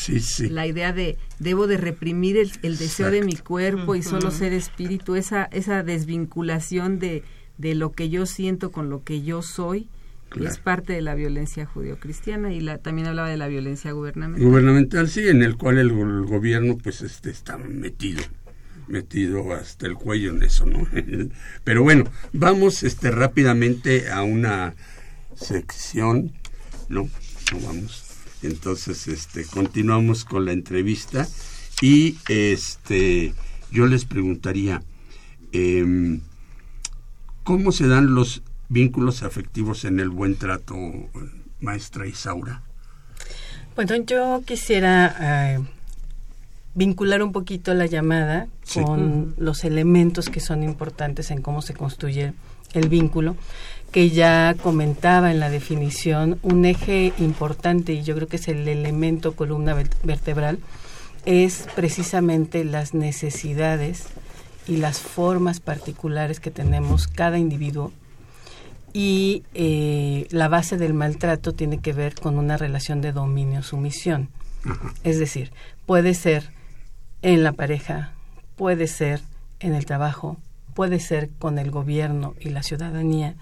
[0.51, 5.17] la idea de debo de reprimir el, deseo de mi cuerpo y solo ser espíritu,
[5.17, 7.25] esa, esa desvinculación de,
[7.59, 9.89] de lo que yo siento con lo que yo soy
[10.41, 14.47] es parte de la violencia judio-cristiana y la, también hablaba de la violencia gubernamental.
[14.47, 18.23] Gubernamental, sí, en el cual el, gobierno pues este está metido
[18.89, 20.87] metido hasta el cuello en eso, ¿no?
[21.65, 24.75] Pero bueno, vamos este rápidamente a una
[25.35, 26.33] sección,
[26.89, 27.09] no,
[27.53, 28.05] no vamos.
[28.43, 31.29] Entonces, este continuamos con la entrevista
[31.81, 33.35] y este
[33.71, 34.83] yo les preguntaría
[35.53, 36.21] eh,
[37.45, 38.43] cómo se dan los
[38.73, 40.75] vínculos afectivos en el buen trato,
[41.61, 42.63] maestra Isaura?
[43.77, 45.61] Bueno, yo quisiera eh,
[46.75, 52.33] vincular un poquito la llamada con los elementos que son importantes en cómo se construye
[52.73, 53.37] el vínculo,
[53.91, 58.67] que ya comentaba en la definición, un eje importante, y yo creo que es el
[58.67, 60.59] elemento columna vertebral,
[61.27, 64.07] es precisamente las necesidades
[64.67, 67.93] y las formas particulares que tenemos cada individuo
[68.93, 74.29] y eh, la base del maltrato tiene que ver con una relación de dominio-sumisión.
[75.03, 75.53] Es decir,
[75.87, 76.51] puede ser
[77.23, 78.13] en la pareja,
[78.57, 79.21] puede ser
[79.61, 80.37] en el trabajo,
[80.75, 83.35] puede ser con el gobierno y la ciudadanía,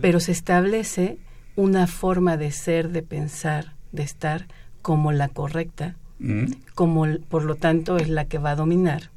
[0.00, 1.18] pero se establece
[1.56, 4.46] una forma de ser, de pensar, de estar
[4.82, 6.46] como la correcta, mm.
[6.74, 9.10] como por lo tanto es la que va a dominar,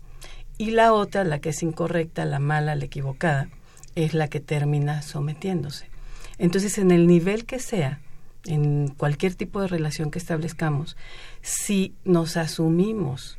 [0.57, 3.49] y la otra, la que es incorrecta, la mala, la equivocada,
[3.95, 5.89] es la que termina sometiéndose.
[6.38, 7.99] Entonces, en el nivel que sea,
[8.45, 10.97] en cualquier tipo de relación que establezcamos,
[11.41, 13.38] si nos asumimos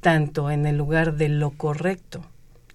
[0.00, 2.24] tanto en el lugar de lo correcto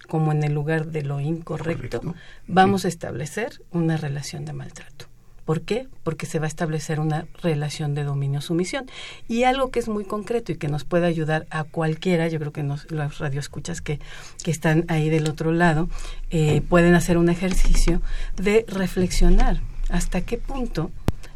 [0.08, 2.14] como en el lugar de lo incorrecto,
[2.46, 5.07] vamos a establecer una relación de maltrato.
[5.48, 5.88] ¿Por qué?
[6.02, 8.84] Porque se va a establecer una relación de dominio-sumisión.
[9.28, 12.52] Y algo que es muy concreto y que nos puede ayudar a cualquiera, yo creo
[12.52, 13.98] que nos, los radioescuchas que,
[14.44, 15.88] que están ahí del otro lado,
[16.28, 18.02] eh, pueden hacer un ejercicio
[18.36, 20.90] de reflexionar hasta qué punto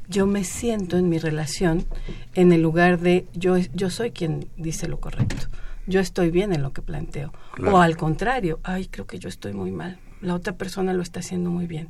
[0.09, 1.87] yo me siento en mi relación
[2.35, 5.47] en el lugar de yo, yo soy quien dice lo correcto.
[5.87, 7.33] Yo estoy bien en lo que planteo.
[7.67, 11.21] O al contrario, ay, creo que yo estoy muy mal la otra persona lo está
[11.21, 11.89] haciendo muy bien.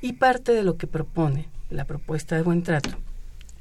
[0.00, 2.90] Y parte de lo que propone la propuesta de buen trato,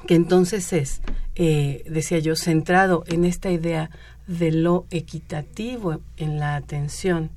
[0.07, 1.01] que entonces es,
[1.35, 3.89] eh, decía yo, centrado en esta idea
[4.27, 7.29] de lo equitativo en la atención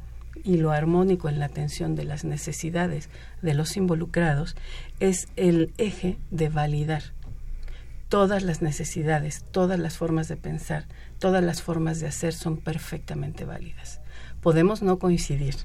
[0.45, 3.11] y lo armónico en la atención de las necesidades
[3.43, 4.57] de los involucrados,
[5.01, 7.03] es el eje de validar
[8.09, 10.87] todas las necesidades, todas las formas de pensar,
[11.19, 14.01] todas las formas de hacer son perfectamente válidas.
[14.41, 15.57] Podemos no coincidir,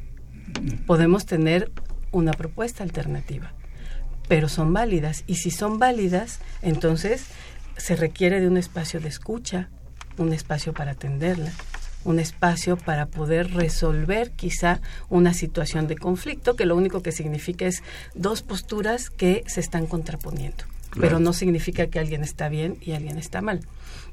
[0.86, 1.72] podemos tener
[2.12, 3.54] una propuesta alternativa,
[4.28, 7.26] pero son válidas y si son válidas, entonces
[7.78, 9.70] se requiere de un espacio de escucha,
[10.18, 11.52] un espacio para atenderla,
[12.04, 17.66] un espacio para poder resolver quizá una situación de conflicto que lo único que significa
[17.66, 17.84] es
[18.16, 20.64] dos posturas que se están contraponiendo,
[21.00, 23.62] pero no significa que alguien está bien y alguien está mal.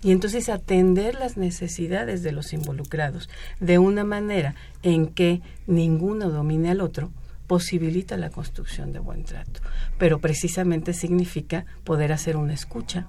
[0.03, 6.71] Y entonces atender las necesidades de los involucrados de una manera en que ninguno domine
[6.71, 7.11] al otro
[7.49, 9.61] posibilita la construcción de buen trato,
[9.99, 13.09] pero precisamente significa poder hacer una escucha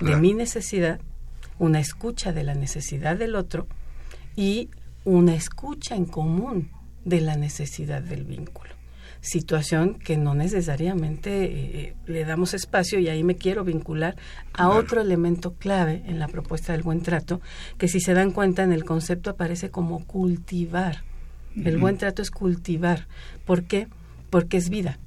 [0.00, 0.98] de mi necesidad,
[1.58, 3.68] una escucha de la necesidad del otro
[4.34, 4.70] y
[5.04, 6.70] una escucha en común
[7.04, 8.69] de la necesidad del vínculo.
[9.20, 14.16] Situación que no necesariamente eh, le damos espacio y ahí me quiero vincular
[14.52, 17.40] a otro elemento clave en la propuesta del buen trato,
[17.76, 21.04] que si se dan cuenta en el concepto aparece como cultivar.
[21.56, 23.08] El buen trato es cultivar.
[23.44, 23.88] ¿Por qué?
[24.30, 24.98] Porque es vida.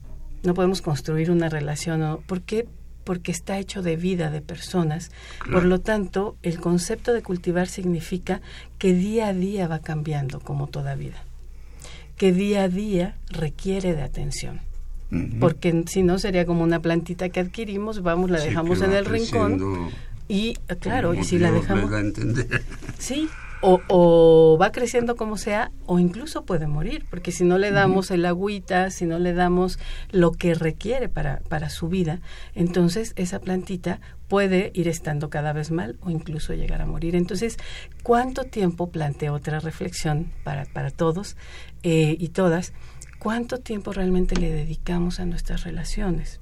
[0.44, 2.20] No podemos construir una relación.
[2.28, 2.68] ¿Por qué?
[3.04, 5.12] porque está hecho de vida de personas.
[5.52, 8.42] Por lo tanto, el concepto de cultivar significa
[8.78, 11.24] que día a día va cambiando como toda vida,
[12.18, 14.62] que día a día requiere de atención.
[15.40, 19.92] Porque si no sería como una plantita que adquirimos, vamos, la dejamos en el rincón
[20.28, 21.92] y claro, y si la dejamos
[22.98, 23.30] Sí,
[23.62, 28.12] o, o, va creciendo como sea, o incluso puede morir, porque si no le damos
[28.12, 29.80] el agüita, si no le damos
[30.12, 32.20] lo que requiere para, para su vida,
[32.56, 37.16] entonces esa plantita puede ir estando cada vez mal o incluso llegar a morir.
[37.16, 37.58] Entonces,
[38.02, 41.38] ¿cuánto tiempo, planteo otra reflexión para, para todos
[41.84, 42.74] eh, y todas,
[43.20, 46.40] cuánto tiempo realmente le dedicamos a nuestras relaciones?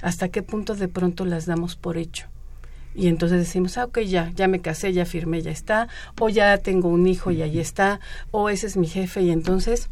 [0.00, 2.28] ¿Hasta qué punto de pronto las damos por hecho?
[2.94, 5.88] y entonces decimos, ah, ok, ya, ya me casé, ya firmé, ya está,
[6.20, 8.00] o ya tengo un hijo y ahí está,
[8.30, 9.88] o ese es mi jefe y entonces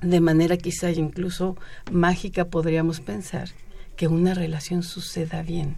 [0.00, 1.56] de manera quizá incluso
[1.90, 3.48] mágica podríamos pensar
[3.96, 5.76] que una relación suceda bien,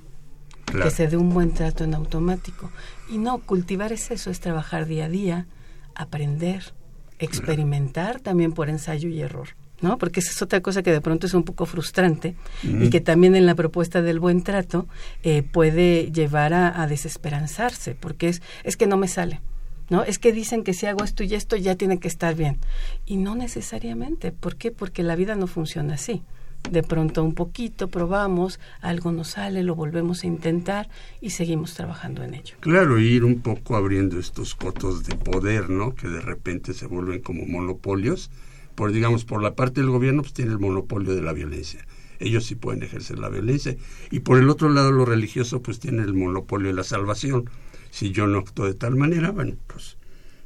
[0.67, 2.71] que se dé un buen trato en automático.
[3.09, 5.47] Y no, cultivar es eso, es trabajar día a día,
[5.95, 6.75] aprender,
[7.21, 9.49] experimentar también por ensayo y error.
[9.81, 9.99] ¿no?
[9.99, 13.35] Porque esa es otra cosa que de pronto es un poco frustrante y que también
[13.35, 14.87] en la propuesta del buen trato
[15.23, 19.41] eh, puede llevar a, desesperanzarse, porque es, es que no me sale.
[19.89, 20.05] ¿No?
[20.05, 22.59] Es que dicen que si hago esto y esto ya tiene que estar bien.
[23.07, 24.31] Y no necesariamente.
[24.31, 24.71] ¿Por qué?
[24.71, 26.23] Porque la vida no funciona así.
[26.69, 30.89] De pronto un poquito probamos, algo nos sale, lo volvemos a intentar
[31.21, 32.57] y seguimos trabajando en ello.
[32.61, 35.95] Claro, ir un poco abriendo estos cotos de poder, ¿no?
[35.95, 38.31] Que de repente se vuelven como monopolios.
[38.75, 41.85] Por digamos por la parte del gobierno pues tiene el monopolio de la violencia.
[42.21, 43.77] Ellos sí pueden ejercer la violencia.
[44.11, 47.51] Y por el otro lado lo religioso pues tiene el monopolio de la salvación.
[47.91, 49.97] Si yo no actúo de tal manera bueno pues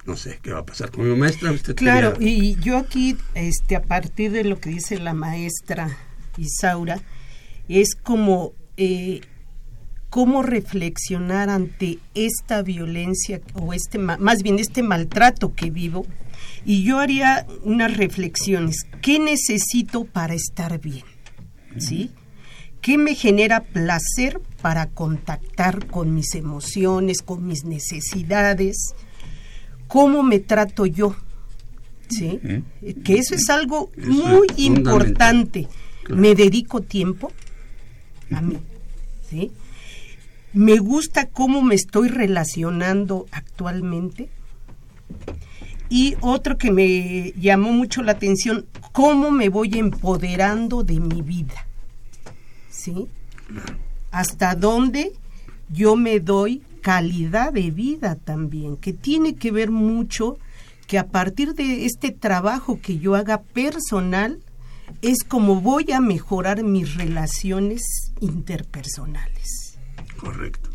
[0.07, 3.77] no sé qué va a pasar con mi maestra usted claro y yo aquí este
[3.77, 5.97] a partir de lo que dice la maestra
[6.39, 7.01] Isaura
[7.69, 9.21] es como eh,
[10.11, 16.07] cómo reflexionar ante esta violencia o este más bien este maltrato que vivo
[16.65, 18.87] y yo haría unas reflexiones.
[19.03, 21.05] ¿Qué necesito para estar bien?
[21.79, 22.11] ¿Sí?
[22.81, 28.95] ¿Qué me genera placer para contactar con mis emociones, con mis necesidades?
[29.89, 31.17] ¿Cómo me trato yo?
[32.09, 32.41] ¿Sí?
[33.03, 35.69] Que eso es algo muy importante.
[36.09, 37.33] ¿Me dedico tiempo?
[38.33, 38.59] A mí.
[39.29, 39.53] ¿Sí?
[40.53, 44.29] ¿Me gusta cómo me estoy relacionando actualmente?
[45.89, 51.67] Y otro que me llamó mucho la atención, cómo me voy empoderando de mi vida.
[52.71, 53.09] ¿Sí?
[54.11, 55.13] Hasta dónde
[55.69, 60.39] yo me doy calidad de vida también, que tiene que ver mucho
[60.87, 64.39] que a partir de este trabajo que yo haga personal,
[65.03, 69.79] es como voy a mejorar mis relaciones interpersonales.
[70.17, 70.71] Correcto.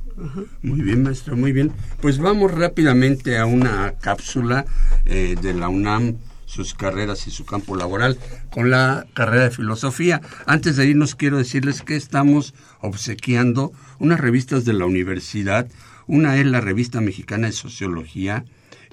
[0.62, 1.72] Muy bien, maestro, muy bien.
[2.02, 4.66] Pues vamos rápidamente a una cápsula
[5.06, 8.18] eh, de la UNAM, sus carreras y su campo laboral,
[8.52, 10.22] con la carrera de filosofía.
[10.46, 15.68] Antes de irnos, quiero decirles que estamos obsequiando unas revistas de la universidad.
[16.08, 18.46] Una es la revista mexicana de sociología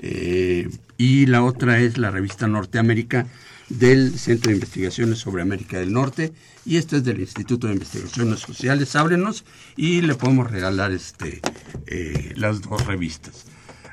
[0.02, 3.26] eh, y la otra es la revista Norteamérica
[3.68, 6.32] del Centro de Investigaciones sobre América del Norte
[6.64, 8.94] y este es del Instituto de Investigaciones Sociales.
[8.96, 9.44] Ábrenos
[9.76, 11.40] y le podemos regalar este,
[11.86, 13.44] eh, las dos revistas.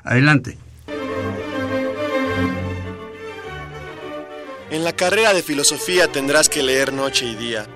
[0.04, 0.58] Adelante.
[4.70, 7.66] En la carrera de filosofía tendrás que leer noche y día,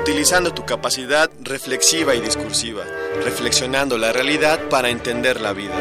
[0.00, 2.84] utilizando tu capacidad reflexiva y discursiva,
[3.24, 5.74] reflexionando la realidad para entender la vida.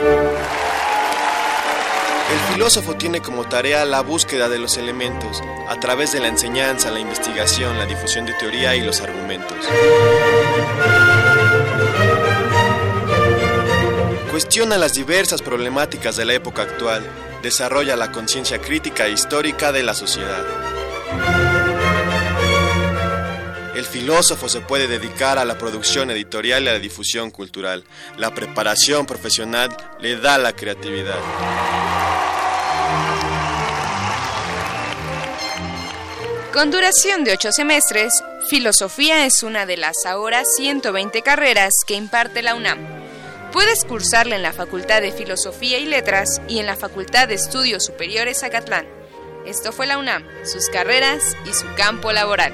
[2.34, 6.90] El filósofo tiene como tarea la búsqueda de los elementos, a través de la enseñanza,
[6.90, 9.56] la investigación, la difusión de teoría y los argumentos.
[14.32, 17.06] Cuestiona las diversas problemáticas de la época actual,
[17.44, 20.44] desarrolla la conciencia crítica e histórica de la sociedad.
[23.76, 27.84] El filósofo se puede dedicar a la producción editorial y a la difusión cultural.
[28.18, 29.70] La preparación profesional
[30.00, 31.20] le da la creatividad.
[36.54, 42.44] Con duración de ocho semestres, Filosofía es una de las ahora 120 carreras que imparte
[42.44, 42.78] la UNAM.
[43.52, 47.84] Puedes cursarla en la Facultad de Filosofía y Letras y en la Facultad de Estudios
[47.84, 48.86] Superiores Acatlán.
[49.48, 52.54] Esto fue la UNAM, sus carreras y su campo laboral.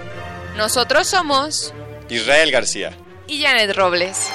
[0.56, 1.74] Nosotros somos
[2.08, 2.98] Israel García
[3.28, 4.30] y Janet Robles.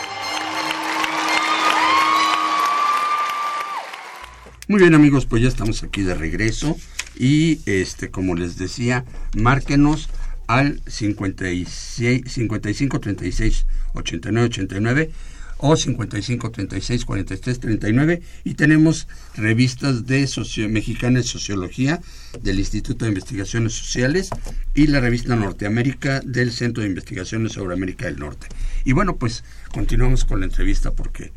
[4.68, 6.76] Muy bien amigos, pues ya estamos aquí de regreso
[7.16, 9.04] y este como les decía,
[9.36, 10.08] márquenos
[10.46, 15.10] al 56, 55 36 89 89
[15.58, 22.00] o 55 36 43 39 y tenemos revistas de socio, Mexicana de Sociología
[22.42, 24.30] del Instituto de Investigaciones Sociales
[24.74, 28.48] y la revista Norteamérica del Centro de Investigaciones sobre América del Norte.
[28.84, 31.32] Y bueno, pues continuamos con la entrevista porque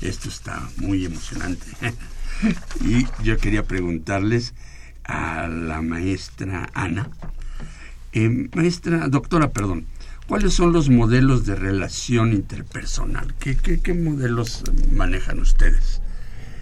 [0.00, 1.66] esto está muy emocionante.
[2.84, 4.54] y yo quería preguntarles
[5.04, 7.10] a la maestra Ana,
[8.12, 9.86] eh, maestra, doctora, perdón,
[10.26, 13.34] ¿cuáles son los modelos de relación interpersonal?
[13.34, 16.00] ¿Qué, qué, modelos manejan ustedes?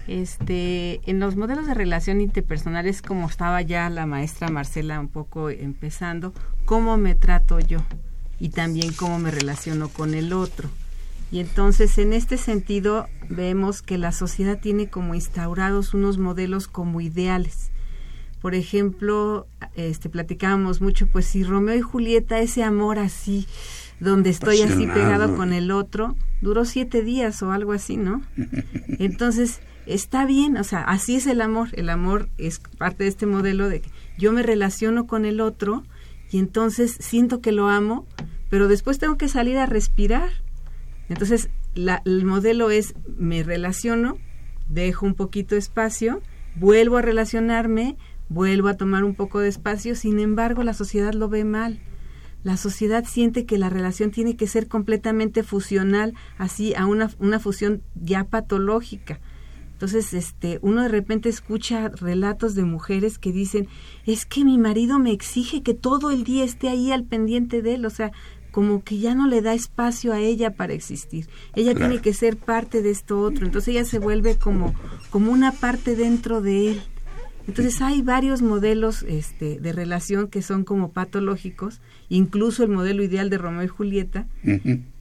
[0.07, 5.51] Este, en los modelos de relación interpersonales, como estaba ya la maestra Marcela un poco
[5.51, 6.33] empezando,
[6.65, 7.85] cómo me trato yo
[8.39, 10.69] y también cómo me relaciono con el otro.
[11.33, 17.01] Y entonces, en este sentido, vemos que la sociedad tiene como instaurados unos modelos como
[17.01, 17.70] ideales.
[18.41, 23.47] Por ejemplo, este platicábamos mucho, pues si Romeo y Julieta, ese amor así,
[24.01, 28.23] donde estoy así pegado con el otro, duró siete días o algo así, ¿no?
[28.99, 31.69] Entonces, está bien, o sea, así es el amor.
[31.73, 35.85] El amor es parte de este modelo de que yo me relaciono con el otro
[36.31, 38.07] y entonces siento que lo amo,
[38.49, 40.31] pero después tengo que salir a respirar.
[41.09, 44.17] Entonces, la, el modelo es me relaciono,
[44.69, 46.23] dejo un poquito de espacio,
[46.55, 47.97] vuelvo a relacionarme,
[48.31, 51.81] vuelvo a tomar un poco de espacio, sin embargo la sociedad lo ve mal.
[52.43, 57.39] La sociedad siente que la relación tiene que ser completamente fusional, así a una, una
[57.39, 59.21] fusión ya patológica.
[59.73, 63.67] Entonces, este, uno de repente escucha relatos de mujeres que dicen,
[64.07, 67.75] es que mi marido me exige que todo el día esté ahí al pendiente de
[67.75, 68.13] él, o sea,
[68.51, 71.29] como que ya no le da espacio a ella para existir.
[71.55, 71.89] Ella Claro.
[71.91, 74.75] tiene que ser parte de esto otro, entonces ella se vuelve como,
[75.11, 76.83] como una parte dentro de él.
[77.51, 83.29] Entonces hay varios modelos este, de relación que son como patológicos, incluso el modelo ideal
[83.29, 84.29] de Romeo y Julieta,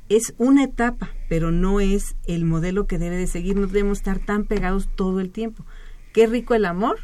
[0.10, 3.56] es una etapa, pero no es el modelo que debe de seguir.
[3.56, 5.64] No debemos estar tan pegados todo el tiempo.
[6.12, 6.98] Qué rico el amor,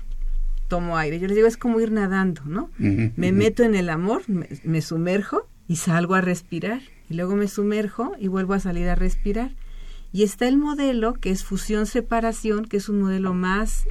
[0.67, 1.19] tomo aire.
[1.19, 2.71] Yo les digo, es como ir nadando, ¿no?
[2.79, 6.81] Me meto en el amor, me, me sumerjo y salgo a respirar.
[7.07, 9.51] Y luego me sumerjo y vuelvo a salir a respirar.
[10.11, 13.85] Y está el modelo que es fusión-separación, que es un modelo más,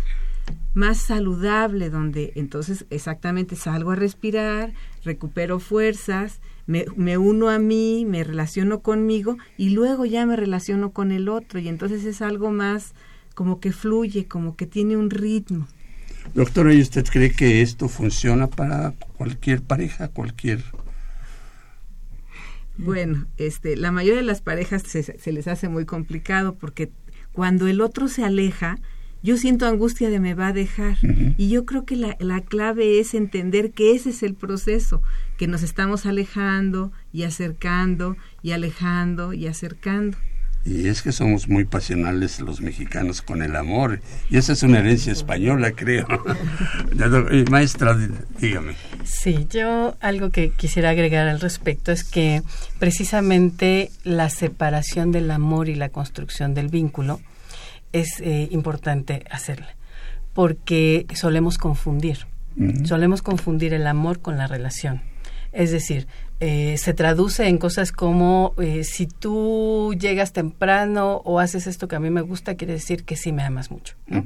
[0.74, 4.72] más saludable, donde entonces exactamente salgo a respirar,
[5.04, 10.90] recupero fuerzas, me, me uno a mí, me relaciono conmigo y luego ya me relaciono
[10.90, 11.60] con el otro.
[11.60, 12.94] Y entonces es algo más
[13.34, 15.66] como que fluye, como que tiene un ritmo.
[16.34, 20.64] Doctora, ¿y usted cree que esto funciona para cualquier pareja, cualquier...
[22.76, 26.90] Bueno, este, la mayoría de las parejas se, se les hace muy complicado porque
[27.32, 28.78] cuando el otro se aleja,
[29.24, 30.96] yo siento angustia de me va a dejar.
[31.36, 35.02] Y yo creo que la, la clave es entender que ese es el proceso,
[35.38, 40.16] que nos estamos alejando y acercando y alejando y acercando.
[40.66, 44.00] Y es que somos muy pasionales los mexicanos con el amor.
[44.30, 46.06] Y esa es una herencia española, creo.
[47.50, 48.08] Maestra, dí-
[48.40, 48.74] dígame.
[49.04, 52.42] Sí, yo algo que quisiera agregar al respecto es que
[52.78, 57.20] precisamente la separación del amor y la construcción del vínculo
[57.94, 59.76] es eh, importante hacerla,
[60.34, 62.26] porque solemos confundir,
[62.84, 65.00] solemos confundir el amor con la relación.
[65.52, 66.08] Es decir,
[66.40, 71.94] eh, se traduce en cosas como eh, si tú llegas temprano o haces esto que
[71.94, 73.94] a mí me gusta, quiere decir que sí me amas mucho.
[74.08, 74.24] ¿no?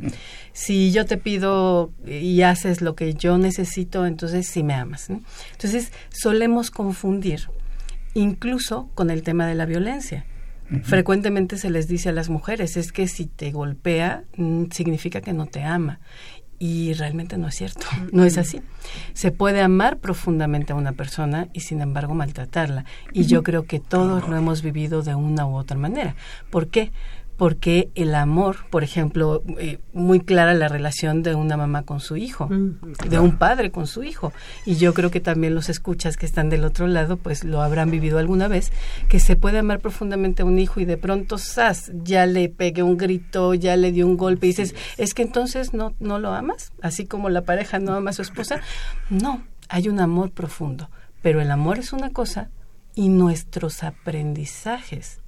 [0.55, 5.11] Si yo te pido y haces lo que yo necesito, entonces sí me amas.
[5.11, 5.21] ¿no?
[5.53, 7.51] Entonces solemos confundir
[8.15, 10.25] incluso con el tema de la violencia.
[10.83, 15.33] Frecuentemente se les dice a las mujeres, es que si te golpea, mm, significa que
[15.33, 16.01] no te ama.
[16.61, 18.61] Y realmente no es cierto, no es así.
[19.15, 22.85] Se puede amar profundamente a una persona y sin embargo maltratarla.
[23.13, 26.17] Y yo creo que todos lo hemos vivido de una u otra manera.
[26.51, 26.91] ¿Por qué?
[27.39, 32.17] Porque el amor, por ejemplo, eh, muy clara la relación de una mamá con su
[32.17, 34.33] hijo, de un padre con su hijo.
[34.67, 37.93] Y yo creo que también los escuchas que están del otro lado, pues lo habrán
[37.93, 38.73] vivido alguna vez,
[39.09, 41.93] que se puede amar profundamente a un hijo y de pronto, ¡zas!
[42.03, 45.73] ya le pegue un grito, ya le dio un golpe y dices, es que entonces
[45.73, 48.61] no, no lo amas, así como la pareja no ama a su esposa.
[49.11, 50.91] No, hay un amor profundo,
[51.23, 52.51] pero el amor es una cosa
[52.95, 55.21] y nuestros aprendizajes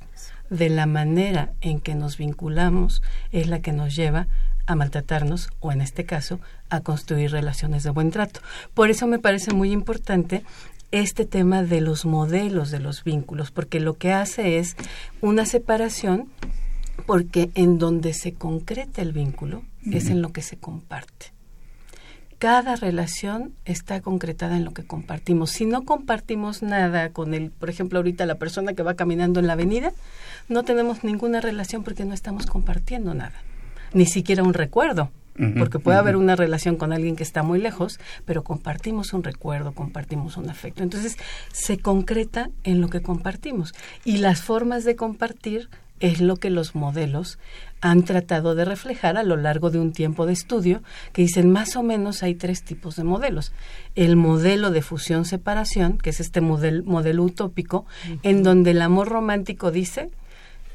[0.50, 4.26] de la manera en que nos vinculamos es la que nos lleva
[4.66, 8.40] a maltratarnos o en este caso a construir relaciones de buen trato.
[8.74, 10.44] Por eso me parece muy importante
[10.92, 14.76] este tema de los modelos de los vínculos, porque lo que hace es
[15.20, 16.28] una separación,
[17.06, 21.32] porque en donde se concreta el vínculo es en lo que se comparte
[22.40, 25.50] cada relación está concretada en lo que compartimos.
[25.50, 29.46] Si no compartimos nada con el, por ejemplo, ahorita la persona que va caminando en
[29.46, 29.92] la avenida,
[30.50, 33.42] no tenemos ninguna relación porque no estamos compartiendo nada,
[33.94, 35.10] ni siquiera un recuerdo.
[35.56, 39.72] Porque puede haber una relación con alguien que está muy lejos, pero compartimos un recuerdo,
[39.72, 40.82] compartimos un afecto.
[40.82, 41.16] Entonces,
[41.50, 43.72] se concreta en lo que compartimos.
[44.04, 45.70] Y las formas de compartir
[46.00, 47.38] es lo que los modelos
[47.80, 50.82] han tratado de reflejar a lo largo de un tiempo de estudio,
[51.12, 53.52] que dicen más o menos hay tres tipos de modelos.
[53.94, 57.86] El modelo de fusión-separación, que es este modelo, modelo utópico,
[58.22, 60.10] en donde el amor romántico dice,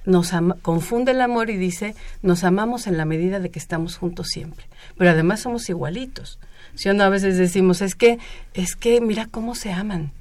[0.06, 0.32] nos
[0.62, 4.66] confunde el amor y dice, nos amamos en la medida de que estamos juntos siempre.
[4.97, 6.39] Pero además somos igualitos.
[6.76, 8.20] Si no, a veces decimos, es que,
[8.53, 10.12] es que, mira cómo se aman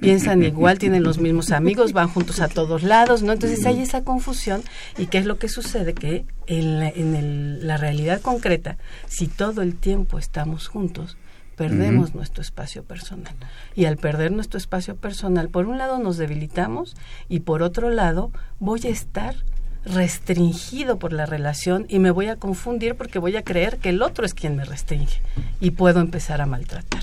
[0.00, 3.32] piensan igual, tienen los mismos amigos, van juntos a todos lados, ¿no?
[3.32, 4.62] Entonces hay esa confusión
[4.98, 5.94] y ¿qué es lo que sucede?
[5.94, 11.16] Que en la, en la realidad concreta, si todo el tiempo estamos juntos,
[11.56, 13.34] perdemos nuestro espacio personal.
[13.74, 16.96] Y al perder nuestro espacio personal, por un lado nos debilitamos
[17.28, 18.30] y por otro lado
[18.60, 19.36] voy a estar
[19.84, 24.02] restringido por la relación y me voy a confundir porque voy a creer que el
[24.02, 25.20] otro es quien me restringe
[25.60, 27.02] y puedo empezar a maltratar.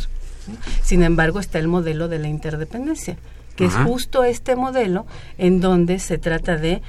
[0.82, 3.18] Sin embargo, está el modelo de la interdependencia,
[3.56, 5.06] que es justo este modelo
[5.38, 6.82] en donde se trata de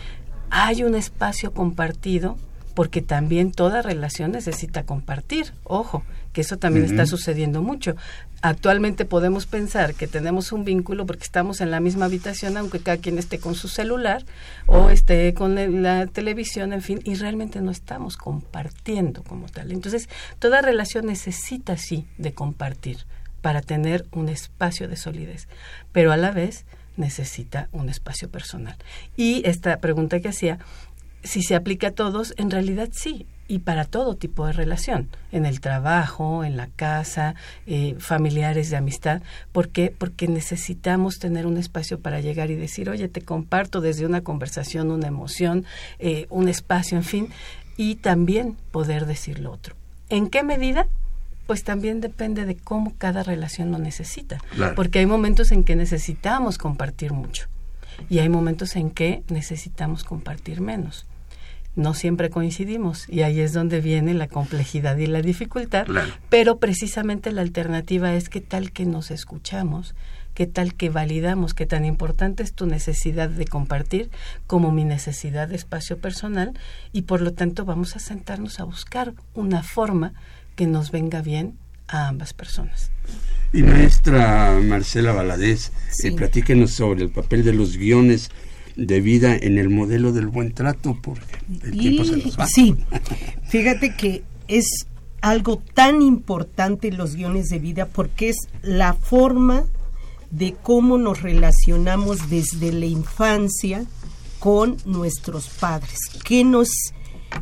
[0.50, 2.36] hay un espacio compartido
[2.74, 5.52] porque también toda relación necesita compartir.
[5.64, 6.02] Ojo,
[6.32, 7.94] que eso también está sucediendo mucho.
[8.40, 12.96] Actualmente podemos pensar que tenemos un vínculo porque estamos en la misma habitación, aunque cada
[12.96, 14.24] quien esté con su celular
[14.66, 19.70] o esté con la televisión, en fin, y realmente no estamos compartiendo como tal.
[19.72, 20.08] Entonces,
[20.38, 22.98] toda relación necesita, sí, de compartir
[23.42, 25.48] para tener un espacio de solidez,
[25.92, 26.64] pero a la vez
[26.96, 28.76] necesita un espacio personal.
[29.16, 30.58] Y esta pregunta que hacía,
[31.22, 35.44] si se aplica a todos, en realidad sí, y para todo tipo de relación, en
[35.44, 37.34] el trabajo, en la casa,
[37.66, 39.20] eh, familiares de amistad.
[39.52, 39.94] ¿Por qué?
[39.96, 44.90] Porque necesitamos tener un espacio para llegar y decir, oye, te comparto desde una conversación,
[44.90, 45.66] una emoción,
[45.98, 47.28] eh, un espacio, en fin,
[47.76, 49.76] y también poder decir lo otro.
[50.08, 50.86] ¿En qué medida?
[51.46, 54.38] pues también depende de cómo cada relación lo necesita.
[54.74, 57.48] Porque hay momentos en que necesitamos compartir mucho
[58.08, 61.04] y hay momentos en que necesitamos compartir menos.
[61.74, 65.86] No siempre coincidimos y ahí es donde viene la complejidad y la dificultad,
[66.28, 69.94] pero precisamente la alternativa es que tal que nos escuchamos,
[70.34, 74.10] qué tal que validamos qué tan importante es tu necesidad de compartir
[74.46, 76.52] como mi necesidad de espacio personal
[76.92, 80.14] y por lo tanto vamos a sentarnos a buscar una forma
[80.56, 81.56] que nos venga bien
[81.88, 82.90] a ambas personas.
[83.52, 88.30] Y maestra Marcela Valadez, eh, platíquenos sobre el papel de los guiones
[88.76, 92.46] de vida en el modelo del buen trato, porque el tiempo nos va.
[92.46, 92.74] Sí,
[93.48, 94.86] fíjate que es
[95.20, 99.64] algo tan importante los guiones de vida porque es la forma
[100.30, 103.84] de cómo nos relacionamos desde la infancia
[104.38, 106.68] con nuestros padres, qué nos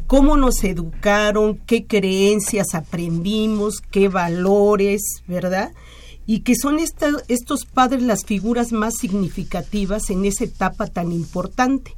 [0.06, 5.72] cómo nos educaron, qué creencias aprendimos, qué valores, ¿verdad?
[6.26, 11.94] Y que son estos padres las figuras más significativas en esa etapa tan importante.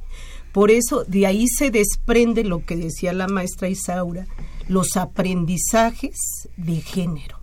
[0.51, 4.27] Por eso de ahí se desprende lo que decía la maestra Isaura,
[4.67, 6.15] los aprendizajes
[6.57, 7.39] de género.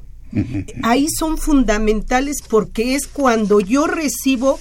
[0.83, 4.61] Ahí son fundamentales porque es cuando yo recibo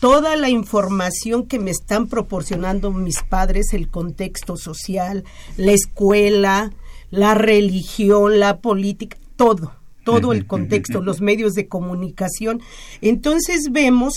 [0.00, 5.24] toda la información que me están proporcionando mis padres, el contexto social,
[5.56, 6.72] la escuela,
[7.10, 9.72] la religión, la política, todo,
[10.12, 12.60] todo el contexto, los medios de comunicación.
[13.00, 14.14] Entonces vemos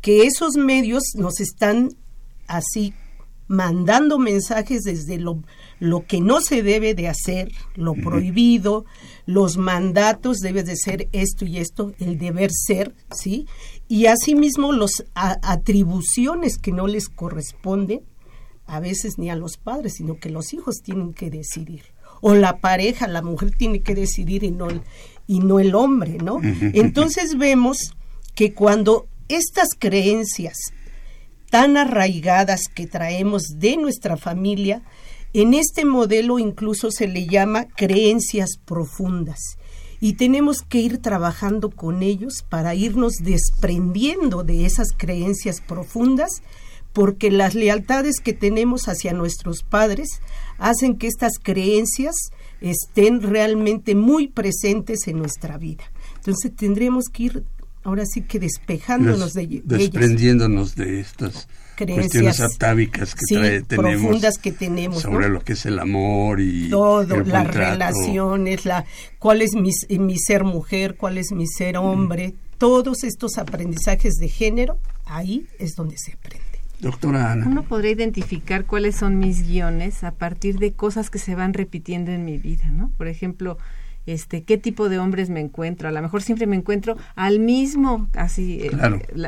[0.00, 1.90] que esos medios nos están
[2.46, 2.92] así
[3.48, 5.42] mandando mensajes desde lo,
[5.80, 8.84] lo que no se debe de hacer, lo prohibido,
[9.26, 13.48] los mandatos debe de ser esto y esto, el deber ser, ¿sí?
[13.88, 18.02] Y asimismo las atribuciones que no les corresponden,
[18.66, 21.82] a veces ni a los padres, sino que los hijos tienen que decidir.
[22.20, 24.68] O la pareja, la mujer tiene que decidir y no
[25.30, 26.40] y no el hombre, ¿no?
[26.42, 27.94] Entonces vemos
[28.34, 30.56] que cuando estas creencias
[31.52, 34.82] tan arraigadas que traemos de nuestra familia,
[35.32, 39.38] en este modelo incluso se le llama creencias profundas
[40.00, 46.42] y tenemos que ir trabajando con ellos para irnos desprendiendo de esas creencias profundas
[46.92, 50.08] porque las lealtades que tenemos hacia nuestros padres
[50.58, 52.16] hacen que estas creencias
[52.60, 55.84] estén realmente muy presentes en nuestra vida.
[56.16, 57.44] Entonces tendremos que ir
[57.82, 61.48] ahora sí que despejándonos de, de desprendiéndonos de estas
[61.78, 67.16] cuestiones atávicas que tenemos profundas que tenemos sobre lo que es el amor y todo
[67.24, 68.84] las relaciones la
[69.18, 72.34] cuál es mi, mi, ser mujer cuál es mi ser hombre.
[72.58, 76.49] Todos estos aprendizajes de género ahí es donde se aprende
[76.80, 77.46] Doctora Ana.
[77.46, 82.10] Uno podría identificar cuáles son mis guiones a partir de cosas que se van repitiendo
[82.10, 82.90] en mi vida, ¿no?
[82.96, 83.58] Por ejemplo,
[84.06, 85.88] este, qué tipo de hombres me encuentro.
[85.88, 88.70] A lo mejor siempre me encuentro al mismo, así, eh,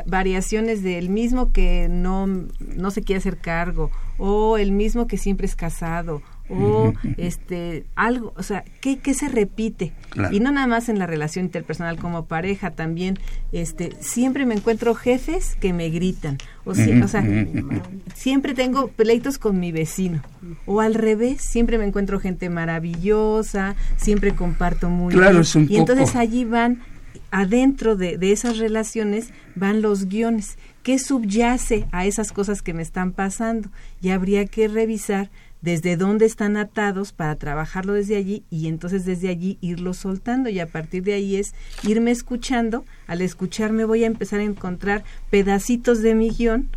[0.05, 5.45] variaciones del mismo que no, no se quiere hacer cargo, o el mismo que siempre
[5.45, 6.21] es casado,
[6.53, 9.93] o este algo, o sea, ¿qué, qué se repite?
[10.31, 13.17] Y no nada más en la relación interpersonal como pareja, también
[13.51, 17.25] este siempre me encuentro jefes que me gritan, o, sea, o sea,
[18.15, 20.21] siempre tengo pleitos con mi vecino,
[20.65, 25.67] o al revés, siempre me encuentro gente maravillosa, siempre comparto muy bien.
[25.69, 26.81] y entonces allí van
[27.31, 30.57] adentro de, de esas relaciones van los guiones.
[30.83, 33.69] ¿Qué subyace a esas cosas que me están pasando?
[34.01, 35.31] Y habría que revisar
[35.63, 40.59] desde dónde están atados para trabajarlo desde allí y entonces desde allí irlo soltando y
[40.59, 46.01] a partir de ahí es irme escuchando, al escucharme voy a empezar a encontrar pedacitos
[46.01, 46.67] de mi guion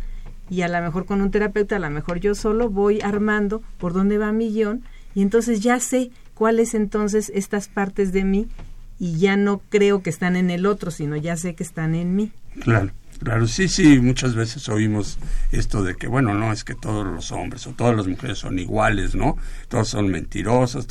[0.49, 3.91] y a lo mejor con un terapeuta, a lo mejor yo solo voy armando por
[3.91, 4.83] dónde va mi guion
[5.13, 8.47] y entonces ya sé cuáles entonces estas partes de mí
[8.99, 12.15] y ya no creo que están en el otro, sino ya sé que están en
[12.15, 12.31] mí.
[12.61, 12.91] Claro.
[13.19, 15.17] Claro, sí, sí, muchas veces oímos
[15.51, 18.59] esto de que, bueno, no, es que todos los hombres o todas las mujeres son
[18.59, 19.37] iguales, ¿no?
[19.67, 20.87] Todos son mentirosas,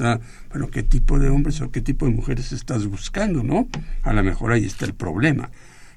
[0.50, 3.68] Bueno, ¿qué tipo de hombres o qué tipo de mujeres estás buscando, no?
[4.02, 5.50] A lo mejor ahí está el problema,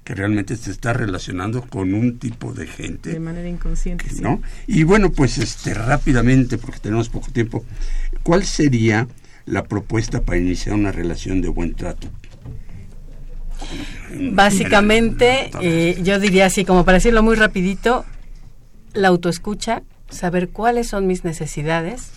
[0.03, 3.11] que realmente se está relacionando con un tipo de gente.
[3.11, 4.41] De manera inconsciente, ¿no?
[4.67, 7.65] Y bueno, pues este, rápidamente, porque tenemos poco tiempo,
[8.23, 9.07] ¿cuál sería
[9.45, 12.07] la propuesta para iniciar una relación de buen trato?
[14.31, 18.05] Básicamente, eh, yo diría así, como para decirlo muy rapidito,
[18.93, 22.11] la autoescucha, saber cuáles son mis necesidades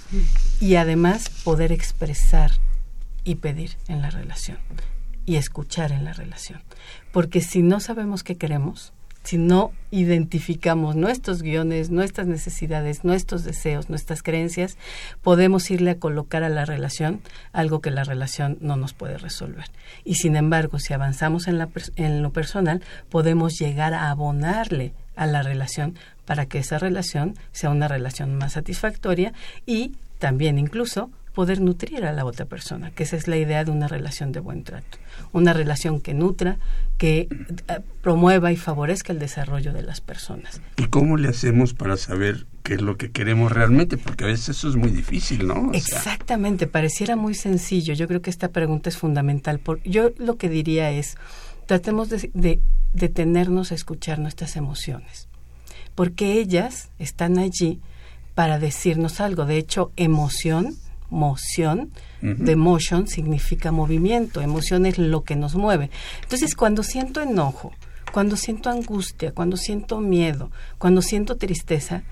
[0.60, 2.52] y además poder expresar
[3.24, 4.58] y pedir en la relación
[5.26, 6.60] y escuchar en la relación.
[7.12, 8.91] Porque si no sabemos qué queremos,
[9.22, 14.76] si no identificamos nuestros guiones, nuestras necesidades, nuestros deseos, nuestras creencias,
[15.22, 17.20] podemos irle a colocar a la relación
[17.52, 19.66] algo que la relación no nos puede resolver.
[20.04, 25.26] Y sin embargo, si avanzamos en, la, en lo personal, podemos llegar a abonarle a
[25.26, 25.94] la relación
[26.24, 29.32] para que esa relación sea una relación más satisfactoria
[29.66, 33.70] y también incluso poder nutrir a la otra persona, que esa es la idea de
[33.70, 34.98] una relación de buen trato,
[35.32, 36.58] una relación que nutra,
[36.98, 37.28] que
[37.68, 40.60] eh, promueva y favorezca el desarrollo de las personas.
[40.76, 43.96] ¿Y cómo le hacemos para saber qué es lo que queremos realmente?
[43.96, 45.70] Porque a veces eso es muy difícil, ¿no?
[45.72, 47.94] Exactamente, pareciera muy sencillo.
[47.94, 49.58] Yo creo que esta pregunta es fundamental.
[49.58, 51.16] Por, yo lo que diría es,
[51.66, 52.60] tratemos de, de
[52.92, 55.28] detenernos a escuchar nuestras emociones,
[55.94, 57.80] porque ellas están allí
[58.34, 59.46] para decirnos algo.
[59.46, 60.76] De hecho, emoción
[61.12, 65.90] moción, de motion significa movimiento, emoción es lo que nos mueve.
[66.22, 67.72] Entonces, cuando siento enojo,
[68.12, 72.02] cuando siento angustia, cuando siento miedo, cuando siento tristeza,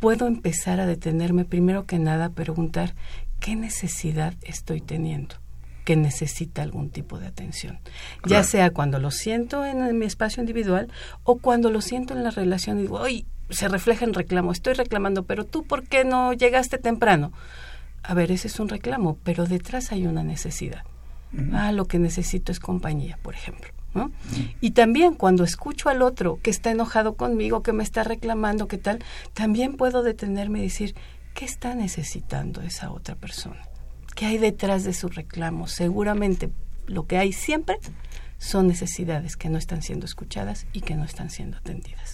[0.00, 2.94] puedo empezar a detenerme primero que nada a preguntar
[3.38, 5.36] qué necesidad estoy teniendo
[5.84, 7.80] que necesita algún tipo de atención.
[8.26, 10.88] Ya sea cuando lo siento en, mi espacio individual
[11.24, 13.26] o cuando lo siento en la relación y digo, ¡ay!
[13.50, 17.32] se refleja en reclamo, estoy reclamando, pero tú, ¿por qué no llegaste temprano?
[18.02, 20.84] A ver, ese es un reclamo, pero detrás hay una necesidad.
[21.52, 23.70] Ah, lo que necesito es compañía, por ejemplo.
[23.94, 24.12] ¿no?
[24.60, 28.78] Y también cuando escucho al otro que está enojado conmigo, que me está reclamando, qué
[28.78, 29.00] tal,
[29.34, 30.94] también puedo detenerme y decir,
[31.34, 33.62] ¿qué está necesitando esa otra persona?
[34.14, 35.66] ¿Qué hay detrás de su reclamo?
[35.66, 36.50] Seguramente
[36.86, 37.78] lo que hay siempre
[38.38, 42.09] son necesidades que no están siendo escuchadas y que no están siendo atendidas.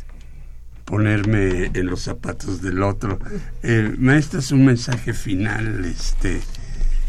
[0.86, 3.18] Ponerme en los zapatos del otro.
[3.62, 6.40] Eh, maestra, es un mensaje final este,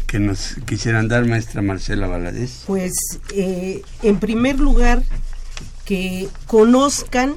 [0.06, 2.64] que nos quisieran dar, maestra Marcela Valadez.
[2.66, 2.92] Pues,
[3.32, 5.02] eh, en primer lugar,
[5.84, 7.36] que conozcan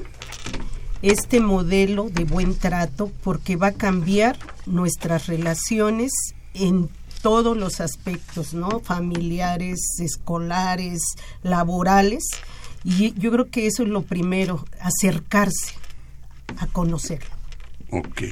[1.00, 4.36] este modelo de buen trato porque va a cambiar
[4.66, 6.12] nuestras relaciones
[6.54, 6.90] en
[7.22, 8.80] todos los aspectos, ¿no?
[8.80, 11.02] Familiares, escolares,
[11.44, 12.24] laborales.
[12.84, 15.81] Y yo creo que eso es lo primero, acercarse
[16.58, 17.34] a conocerlo.
[17.90, 18.22] Ok.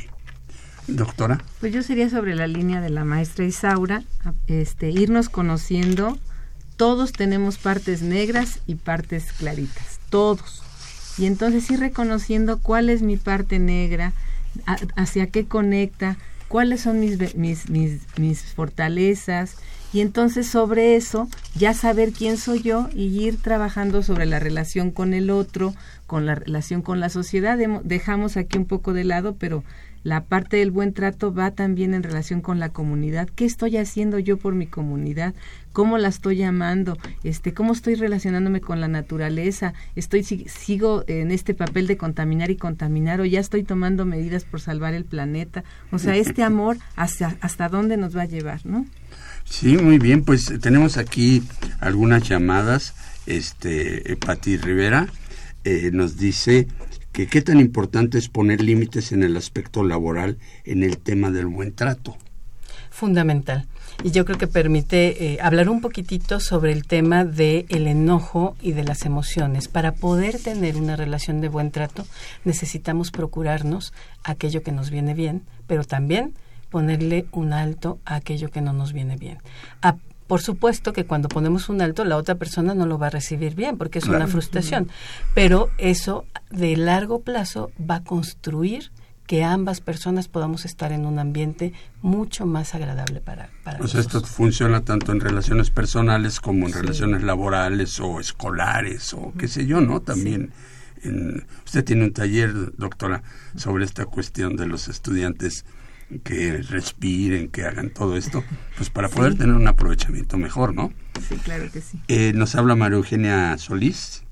[0.86, 1.42] Doctora.
[1.60, 4.02] Pues yo sería sobre la línea de la maestra Isaura,
[4.46, 6.18] este, irnos conociendo.
[6.76, 10.62] Todos tenemos partes negras y partes claritas, todos.
[11.18, 14.12] Y entonces ir reconociendo cuál es mi parte negra,
[14.96, 16.16] hacia qué conecta,
[16.48, 19.56] cuáles son mis, mis, mis, mis fortalezas,
[19.92, 24.90] y entonces sobre eso ya saber quién soy yo y ir trabajando sobre la relación
[24.90, 25.74] con el otro,
[26.06, 27.58] con la relación con la sociedad.
[27.82, 29.64] Dejamos aquí un poco de lado, pero
[30.02, 33.28] la parte del buen trato va también en relación con la comunidad.
[33.28, 35.34] ¿Qué estoy haciendo yo por mi comunidad?
[35.72, 36.96] ¿Cómo la estoy llamando?
[37.22, 39.74] Este, ¿Cómo estoy relacionándome con la naturaleza?
[39.96, 44.60] ¿Estoy sigo en este papel de contaminar y contaminar o ya estoy tomando medidas por
[44.60, 45.64] salvar el planeta?
[45.92, 48.86] O sea, este amor hacia, hasta dónde nos va a llevar, ¿no?
[49.50, 51.42] Sí, muy bien, pues tenemos aquí
[51.80, 52.94] algunas llamadas.
[53.26, 55.08] Este, Pati Rivera
[55.64, 56.68] eh, nos dice
[57.12, 61.46] que qué tan importante es poner límites en el aspecto laboral en el tema del
[61.46, 62.16] buen trato.
[62.90, 63.66] Fundamental.
[64.04, 68.56] Y yo creo que permite eh, hablar un poquitito sobre el tema del el enojo
[68.62, 69.68] y de las emociones.
[69.68, 72.06] Para poder tener una relación de buen trato
[72.44, 73.92] necesitamos procurarnos
[74.22, 76.34] aquello que nos viene bien, pero también
[76.70, 79.38] ponerle un alto a aquello que no nos viene bien.
[80.26, 83.56] por supuesto que cuando ponemos un alto, la otra persona no lo va a recibir
[83.56, 84.88] bien, porque es una frustración.
[85.34, 88.92] Pero eso de largo plazo va a construir
[89.30, 94.20] que ambas personas podamos estar en un ambiente mucho más agradable para, para pues esto
[94.22, 99.80] funciona tanto en relaciones personales como en relaciones laborales o escolares o qué sé yo,
[99.80, 100.00] ¿no?
[100.00, 100.50] También
[101.04, 103.22] en, usted tiene un taller, doctora,
[103.54, 105.64] sobre esta cuestión de los estudiantes
[106.18, 108.44] que respiren, que hagan todo esto,
[108.76, 110.92] pues para poder tener un aprovechamiento mejor, ¿no?
[111.28, 112.00] Sí, claro que sí.
[112.08, 114.24] Eh, nos habla María Eugenia Solís,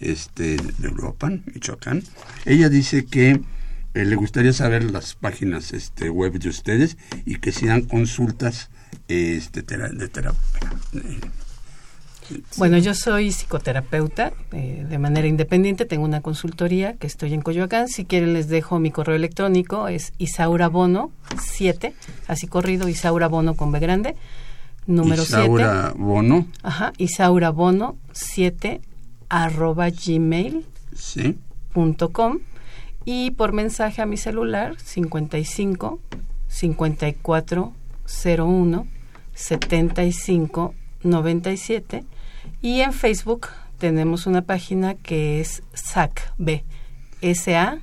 [0.00, 2.02] este, de Europa, Michoacán.
[2.44, 3.40] Ella dice que
[3.94, 8.70] eh, le gustaría saber las páginas este, web de ustedes y que si dan consultas
[9.08, 10.40] este, de terapia.
[12.56, 17.88] Bueno, yo soy psicoterapeuta eh, de manera independiente, tengo una consultoría que estoy en Coyoacán.
[17.88, 21.10] Si quieren les dejo mi correo electrónico, es isaurabono
[21.40, 21.94] 7,
[22.28, 24.16] así corrido, isaurabono con B grande,
[24.86, 25.42] número 7.
[25.42, 26.46] Isaura Bono.
[26.62, 28.80] Ajá, isaurabono 7
[29.32, 31.38] arroba gmail sí.
[31.72, 32.40] punto com
[33.06, 35.98] y por mensaje a mi celular 55
[36.48, 37.72] 54
[38.36, 38.86] 01
[39.34, 42.04] 75 97
[42.62, 43.48] y en Facebook
[43.78, 46.64] tenemos una página que es SAC-B.
[47.20, 47.78] S-A,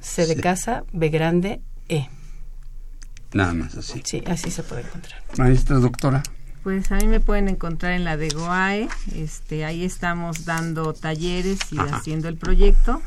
[0.00, 2.08] C de casa, B grande, E.
[3.32, 4.02] Nada más así.
[4.04, 5.22] Sí, así se puede encontrar.
[5.38, 6.22] Maestra, doctora.
[6.62, 8.88] Pues a mí me pueden encontrar en la de GOAE.
[9.14, 13.00] Este, ahí estamos dando talleres y haciendo el proyecto.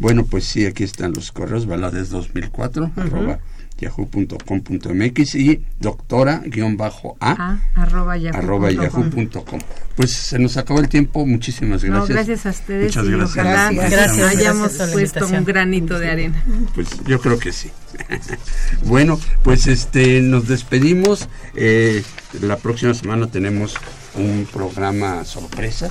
[0.00, 3.38] Bueno, pues sí, aquí están los correos, Balades 2004, arroba
[3.78, 6.42] yahoo.com.mx y doctora-a
[7.74, 9.60] arroba yahoo.com.
[9.96, 12.08] pues se nos acabó el tiempo, muchísimas gracias.
[12.08, 13.30] No, gracias a ustedes Muchas y gracias.
[13.30, 14.34] ojalá gracias.
[14.34, 16.44] hayamos puesto un granito de arena.
[16.74, 17.70] Pues yo creo que sí.
[18.84, 21.28] bueno, pues este nos despedimos.
[21.54, 22.02] Eh,
[22.40, 23.74] la próxima semana tenemos
[24.14, 25.90] un programa sorpresa.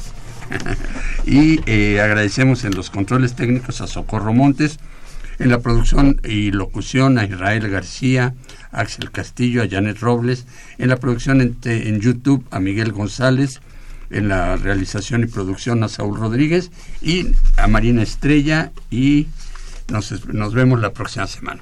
[1.26, 4.80] y eh, agradecemos en los controles técnicos a Socorro Montes
[5.39, 8.34] En la producción y locución a Israel García,
[8.72, 10.45] Axel Castillo, a Janet Robles.
[10.78, 13.62] En la producción en, en YouTube a Miguel González.
[14.10, 16.72] En la realización y producción a Saúl Rodríguez
[17.02, 17.28] y
[17.58, 18.72] a Marina Estrella.
[18.91, 19.28] Y
[19.89, 21.62] nos, nos vemos la próxima semana.